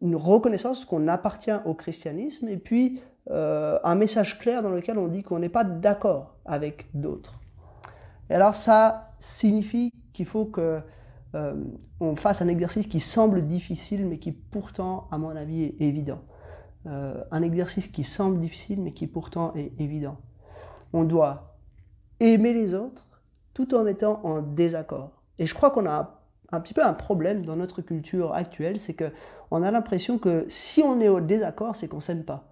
une 0.01 0.17
reconnaissance 0.17 0.85
qu'on 0.85 1.09
appartient 1.09 1.57
au 1.65 1.75
christianisme 1.75 2.49
et 2.49 2.57
puis 2.57 3.01
euh, 3.31 3.79
un 3.85 3.95
message 3.95 4.39
clair 4.39 4.63
dans 4.63 4.71
lequel 4.71 4.97
on 4.97 5.09
dit 5.09 5.23
qu'on 5.23 5.39
n'est 5.39 5.51
pas 5.51 5.65
d'accord 5.65 6.37
avec 6.47 6.87
d'autres. 6.95 7.41
Et 8.31 8.35
alors 8.35 8.55
ça 8.55 9.13
signifie 9.19 9.93
qu'il 10.13 10.27
faut 10.27 10.47
que 10.47 10.81
euh, 11.35 11.55
on 12.01 12.17
fasse 12.17 12.41
un 12.43 12.49
exercice 12.49 12.87
qui 12.87 13.01
semble 13.01 13.47
difficile 13.47 14.07
mais 14.07 14.19
qui 14.19 14.33
pourtant, 14.33 15.09
à 15.11 15.19
mon 15.19 15.31
avis, 15.31 15.65
est 15.65 15.81
évident. 15.81 16.21
Euh, 16.87 17.23
un 17.31 17.43
exercice 17.43 17.89
qui 17.89 18.05
semble 18.05 18.41
difficile 18.41 18.81
mais 18.81 18.93
qui 18.93 19.07
pourtant 19.07 19.53
est 19.55 19.73
évident. 19.79 20.17
On 20.93 21.05
doit 21.05 21.59
aimer 22.21 22.53
les 22.53 22.75
autres 22.75 23.07
tout 23.53 23.75
en 23.75 23.87
étant 23.87 24.21
en 24.25 24.41
désaccord. 24.41 25.23
Et 25.39 25.47
je 25.47 25.55
crois 25.55 25.71
qu'on 25.71 25.87
a 25.87 26.19
un 26.51 26.61
petit 26.61 26.75
peu 26.75 26.83
un 26.83 26.95
problème 26.95 27.45
dans 27.45 27.57
notre 27.57 27.83
culture 27.83 28.33
actuelle, 28.33 28.79
c'est 28.79 28.95
que 28.95 29.13
on 29.51 29.63
a 29.63 29.71
l'impression 29.71 30.19
que 30.19 30.47
si 30.49 30.83
on 30.83 31.01
est 31.01 31.09
au 31.09 31.21
désaccord, 31.21 31.77
c'est 31.77 31.89
qu'on 31.89 32.01
s'aime 32.01 32.25
pas, 32.25 32.49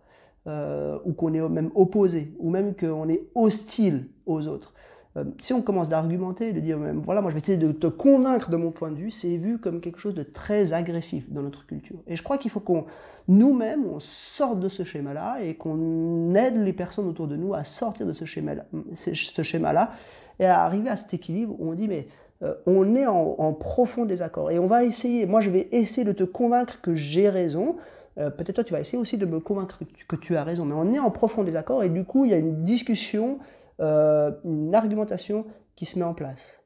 euh, 0.47 0.99
ou 1.05 1.13
qu'on 1.13 1.33
est 1.33 1.49
même 1.49 1.71
opposé, 1.75 2.35
ou 2.39 2.51
même 2.51 2.75
qu'on 2.77 3.09
est 3.09 3.29
hostile 3.35 4.09
aux 4.27 4.49
autres. 4.49 4.75
Euh, 5.17 5.25
si 5.39 5.53
on 5.53 5.63
commence 5.63 5.89
d'argumenter, 5.89 6.53
de 6.53 6.61
dire 6.61 6.79
même 6.79 7.01
voilà, 7.05 7.23
moi 7.23 7.31
je 7.31 7.37
vais 7.37 7.41
essayer 7.41 7.59
de 7.59 7.73
te 7.73 7.87
convaincre 7.87 8.51
de 8.51 8.57
mon 8.57 8.71
point 8.71 8.91
de 8.91 8.97
vue, 8.97 9.11
c'est 9.11 9.37
vu 9.37 9.59
comme 9.59 9.81
quelque 9.81 9.99
chose 9.99 10.15
de 10.15 10.23
très 10.23 10.73
agressif 10.73 11.31
dans 11.31 11.43
notre 11.43 11.67
culture. 11.67 11.97
Et 12.07 12.17
je 12.17 12.23
crois 12.23 12.39
qu'il 12.39 12.51
faut 12.51 12.61
qu'on 12.61 12.85
nous-mêmes 13.29 13.87
on 13.87 13.99
sorte 13.99 14.61
de 14.61 14.69
ce 14.69 14.85
schéma-là 14.85 15.39
et 15.43 15.55
qu'on 15.55 16.35
aide 16.35 16.57
les 16.57 16.73
personnes 16.73 17.07
autour 17.07 17.29
de 17.29 17.37
nous 17.37 17.55
à 17.55 17.65
sortir 17.65 18.07
de 18.07 18.13
ce 18.13 18.25
schéma-là, 18.25 19.91
et 20.39 20.45
à 20.45 20.63
arriver 20.63 20.91
à 20.91 20.97
cet 20.97 21.15
équilibre 21.15 21.57
où 21.59 21.71
on 21.71 21.75
dit 21.75 21.89
mais 21.89 22.09
euh, 22.43 22.55
on 22.67 22.95
est 22.95 23.07
en, 23.07 23.53
profond 23.55 24.05
désaccord. 24.05 24.51
Et 24.51 24.59
on 24.59 24.67
va 24.67 24.85
essayer, 24.85 25.27
moi 25.27 25.41
je 25.41 25.51
vais 25.51 25.69
essayer 25.73 26.05
de 26.05 26.13
te 26.13 26.25
convaincre 26.25 26.81
que 26.81 26.95
j'ai 26.95 27.31
raison. 27.31 27.77
Euh, 28.19 28.31
peut-être 28.31 28.57
toi 28.57 28.65
tu 28.65 28.73
vas 28.73 28.81
essayer 28.81 28.99
aussi 28.99 29.17
de 29.17 29.27
me 29.27 29.41
convaincre 29.41 29.81
que 30.09 30.17
tu, 30.17 30.37
as 30.37 30.45
raison. 30.45 30.65
Mais 30.65 30.75
on 30.75 30.93
est 30.93 30.99
en 30.99 31.11
profond 31.11 31.45
désaccord 31.45 31.83
et 31.83 31.89
du 31.89 32.05
coup 32.05 32.25
il 32.25 32.33
y 32.33 32.35
a 32.35 32.39
une 32.39 32.63
discussion, 32.63 33.39
euh, 33.81 34.33
une 34.45 34.75
argumentation 34.75 35.47
qui 35.75 35.87
se 35.87 35.99
met 35.99 36.05
en 36.05 36.15
place. 36.15 36.61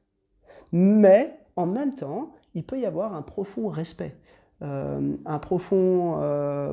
Mais 0.71 1.37
en 1.55 1.65
même 1.65 1.95
temps, 1.95 2.33
il 2.53 2.65
peut 2.65 2.79
y 2.79 2.85
avoir 2.85 3.13
un 3.15 3.21
profond 3.21 3.67
respect. 3.67 4.15
un 4.61 5.39
profond, 5.39 6.17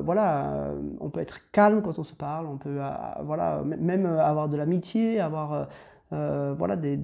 voilà, 0.03 0.71
on 0.99 1.09
peut 1.09 1.21
être 1.21 1.51
calme 1.51 1.81
quand 1.81 1.97
on 1.99 2.03
se 2.03 2.13
parle, 2.13 2.45
on 2.45 2.57
peut, 2.57 2.79
voilà, 3.23 3.63
même 3.63 4.05
avoir 4.05 4.47
de 4.47 4.55
l'amitié, 4.57 5.19
avoir, 5.19 5.67
voilà, 6.11 6.75
des, 6.75 6.95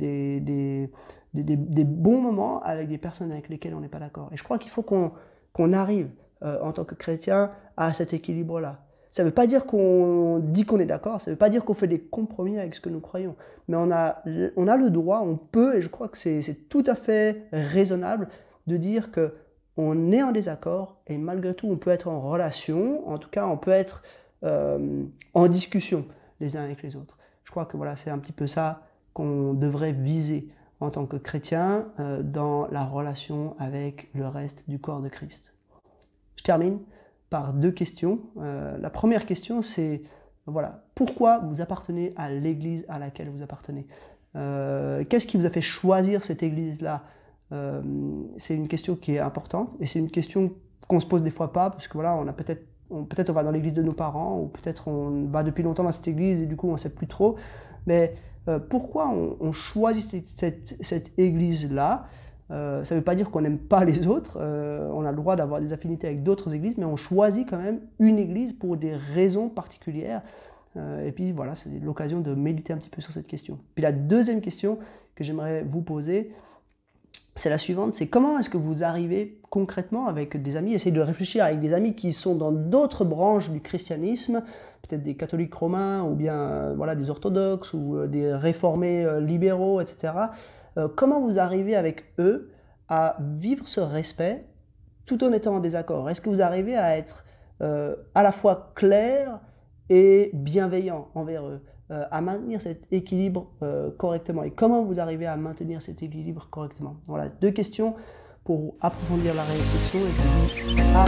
des, 1.44 1.86
bons 1.86 2.22
moments 2.22 2.62
avec 2.62 2.88
des 2.88 2.98
personnes 2.98 3.32
avec 3.32 3.50
lesquelles 3.50 3.74
on 3.74 3.82
n'est 3.82 3.90
pas 3.90 4.00
d'accord. 4.00 4.30
Et 4.32 4.38
je 4.38 4.44
crois 4.44 4.58
qu'il 4.58 4.72
faut 4.72 4.84
qu'on 4.84 5.74
arrive 5.74 6.10
euh, 6.44 6.60
en 6.62 6.74
tant 6.74 6.84
que 6.84 6.96
chrétien 6.96 7.52
à 7.78 7.94
cet 7.94 8.14
équilibre-là. 8.14 8.85
Ça 9.16 9.24
ne 9.24 9.30
veut 9.30 9.34
pas 9.34 9.48
dire 9.48 9.66
qu'on 9.66 10.40
dit 10.40 10.66
qu'on 10.66 10.78
est 10.78 10.86
d'accord, 10.86 11.22
ça 11.22 11.32
ne 11.32 11.36
veut 11.36 11.40
pas 11.40 11.50
dire 11.50 11.64
qu'on 11.64 11.74
fait 11.74 11.88
des 11.88 12.02
compromis 12.02 12.60
avec 12.60 12.76
ce 12.76 12.82
que 12.82 12.90
nous 12.90 13.00
croyons, 13.00 13.38
mais 13.70 13.78
on 13.78 13.90
a, 13.90 14.22
on 14.58 14.68
a 14.68 14.76
le 14.76 14.90
droit, 14.90 15.22
on 15.22 15.38
peut, 15.38 15.78
et 15.78 15.82
je 15.82 15.88
crois 15.88 16.10
que 16.10 16.18
c'est 16.18 16.68
tout 16.68 16.84
à 16.86 16.96
fait 16.96 17.48
raisonnable 17.54 18.28
de 18.68 18.76
dire 18.76 19.12
que 19.12 19.34
on 19.78 20.12
est 20.12 20.22
en 20.22 20.34
désaccord 20.34 20.98
et 21.08 21.18
malgré 21.18 21.54
tout 21.54 21.70
on 21.70 21.78
peut 21.78 21.92
être 21.92 22.10
en 22.10 22.20
relation, 22.20 23.08
en 23.08 23.18
tout 23.18 23.30
cas 23.30 23.48
on 23.48 23.56
peut 23.56 23.72
être 23.72 24.04
euh, 24.44 25.06
en 25.34 25.48
discussion 25.48 26.06
les 26.42 26.58
uns 26.58 26.64
avec 26.66 26.84
les 26.84 26.98
autres. 26.98 27.18
Je 27.46 27.52
crois 27.52 27.64
que 27.64 27.78
voilà, 27.78 27.96
c'est 27.96 28.10
un 28.10 28.20
petit 28.20 28.34
peu 28.34 28.48
ça 28.48 28.82
qu'on 29.14 29.54
devrait 29.54 29.94
viser 29.94 30.50
en 30.82 30.90
tant 30.90 31.06
que 31.06 31.16
chrétien 31.16 31.88
euh, 32.02 32.22
dans 32.22 32.68
la 32.68 32.84
relation 32.84 33.56
avec 33.60 34.10
le 34.14 34.28
reste 34.28 34.66
du 34.68 34.78
corps 34.78 35.00
de 35.00 35.08
Christ. 35.08 35.54
Je 36.36 36.44
termine 36.44 36.80
deux 37.54 37.72
questions. 37.72 38.20
Euh, 38.38 38.78
la 38.78 38.90
première 38.90 39.26
question, 39.26 39.62
c'est 39.62 40.02
voilà, 40.46 40.86
pourquoi 40.94 41.40
vous 41.40 41.62
appartenez 41.62 42.14
à 42.16 42.30
l'église 42.30 42.86
à 42.88 43.00
laquelle 43.00 43.30
vous 43.30 43.42
appartenez? 43.42 43.88
Euh, 44.36 45.04
Qu'est-ce 45.10 45.26
qui 45.26 45.38
vous 45.38 45.46
a 45.46 45.50
fait 45.50 45.62
choisir 45.62 46.24
cette 46.24 46.44
église-là? 46.44 47.04
C'est 48.38 48.54
une 48.54 48.68
question 48.68 48.98
qui 48.98 49.14
est 49.14 49.20
importante 49.20 49.78
et 49.80 49.88
c'est 49.88 50.00
une 50.00 50.10
question 50.10 50.52
qu'on 50.90 51.00
se 51.00 51.06
pose 51.06 51.24
des 51.24 51.32
fois 51.32 51.54
pas 51.54 51.70
parce 51.70 51.88
que 51.88 51.94
voilà, 51.94 52.14
on 52.16 52.28
a 52.28 52.34
peut-être 52.34 52.66
peut-être 52.90 53.30
on 53.30 53.34
va 53.34 53.46
dans 53.46 53.52
l'église 53.52 53.74
de 53.74 53.82
nos 53.82 53.94
parents 53.94 54.38
ou 54.42 54.48
peut-être 54.48 54.90
on 54.90 55.28
va 55.28 55.42
depuis 55.42 55.64
longtemps 55.64 55.84
dans 55.84 55.92
cette 55.94 56.08
église 56.08 56.42
et 56.42 56.48
du 56.48 56.58
coup 56.58 56.68
on 56.68 56.74
ne 56.74 56.78
sait 56.78 56.90
plus 56.90 57.08
trop. 57.08 57.38
Mais 57.86 58.14
pourquoi 58.70 59.10
on, 59.10 59.52
choisit 59.54 60.28
cette, 60.36 61.18
église-là? 61.18 62.08
Ça 62.50 62.56
ne 62.56 62.96
veut 63.00 63.04
pas 63.04 63.16
dire 63.16 63.32
qu'on 63.32 63.42
n'aime 63.42 63.58
pas 63.58 63.86
les 63.86 64.06
autres, 64.06 64.38
on 64.40 65.04
a 65.04 65.12
le 65.12 65.18
droit 65.18 65.36
d'avoir 65.36 65.62
des 65.62 65.74
affinités 65.74 66.06
avec 66.06 66.22
d'autres 66.22 66.54
églises, 66.54 66.78
mais 66.78 66.86
on 66.86 66.96
choisit 66.96 67.50
quand 67.50 67.58
même 67.58 67.80
une 67.98 68.20
église 68.20 68.54
pour 68.54 68.78
des 68.78 68.94
raisons 68.94 69.50
particulières. 69.50 70.22
et 71.04 71.12
puis 71.12 71.32
voilà, 71.32 71.56
c'est 71.56 71.70
l'occasion 71.82 72.22
de 72.22 72.36
méditer 72.36 72.72
un 72.72 72.78
petit 72.78 72.90
peu 72.90 73.02
sur 73.02 73.12
cette 73.12 73.26
question. 73.26 73.58
Puis 73.74 73.82
la 73.82 73.92
deuxième 73.92 74.42
question 74.42 74.78
que 75.16 75.24
j'aimerais 75.24 75.64
vous 75.64 75.82
poser, 75.82 76.36
c'est 77.36 77.50
la 77.50 77.58
suivante, 77.58 77.94
c'est 77.96 78.08
comment 78.08 78.40
est-ce 78.40 78.50
que 78.50 78.58
vous 78.58 78.84
arrivez 78.84 79.40
concrètement 79.50 80.08
avec 80.08 80.42
des 80.42 80.56
amis, 80.56 80.74
essayez 80.74 80.96
de 80.96 81.02
réfléchir 81.02 81.44
avec 81.44 81.60
des 81.60 81.74
amis 81.74 81.94
qui 81.94 82.14
sont 82.14 82.36
dans 82.36 82.54
d'autres 82.54 83.04
branches 83.04 83.50
du 83.50 83.60
christianisme, 83.60 84.42
peut-être 84.88 85.04
des 85.04 85.16
catholiques 85.16 85.54
romains 85.54 86.04
ou 86.04 86.16
bien 86.16 86.36
euh, 86.36 86.74
voilà, 86.78 86.96
des 86.96 87.10
orthodoxes 87.10 87.74
ou 87.74 87.96
euh, 87.96 88.08
des 88.08 88.34
réformés 88.34 89.04
euh, 89.04 89.20
libéraux, 89.20 89.82
etc. 89.82 90.14
comment 90.96 91.22
vous 91.22 91.40
arrivez 91.40 91.76
avec 91.76 92.06
eux 92.20 92.52
à 92.90 93.18
vivre 93.20 93.68
ce 93.68 93.80
respect 93.80 94.46
tout 95.06 95.24
en 95.24 95.32
étant 95.32 95.56
en 95.56 95.60
désaccord? 95.60 96.10
Est-ce 96.10 96.22
que 96.22 96.30
vous 96.30 96.42
arrivez 96.42 96.76
à 96.76 96.98
être 96.98 97.26
à 97.60 98.24
la 98.24 98.32
fois 98.32 98.72
clair 98.76 99.40
et 99.90 100.32
bienveillant 100.34 101.10
envers 101.16 101.46
eux 101.46 101.62
euh, 101.92 102.04
à 102.10 102.20
maintenir 102.20 102.62
cet 102.62 102.88
équilibre 102.92 103.52
euh, 103.62 103.92
correctement? 103.92 104.44
Et 104.44 104.52
comment 104.52 104.84
vous 104.84 105.00
arrivez 105.00 105.28
à 105.28 105.38
maintenir 105.38 105.82
cet 105.82 106.02
équilibre 106.02 106.48
correctement? 106.50 106.96
Voilà, 107.06 107.30
deux 107.30 107.52
questions 107.52 107.94
pour 108.44 108.76
approfondir 108.82 109.36
la 109.36 109.44
réflexion 109.44 110.00
et 110.00 110.74
puis 110.74 110.94
à. 110.96 111.06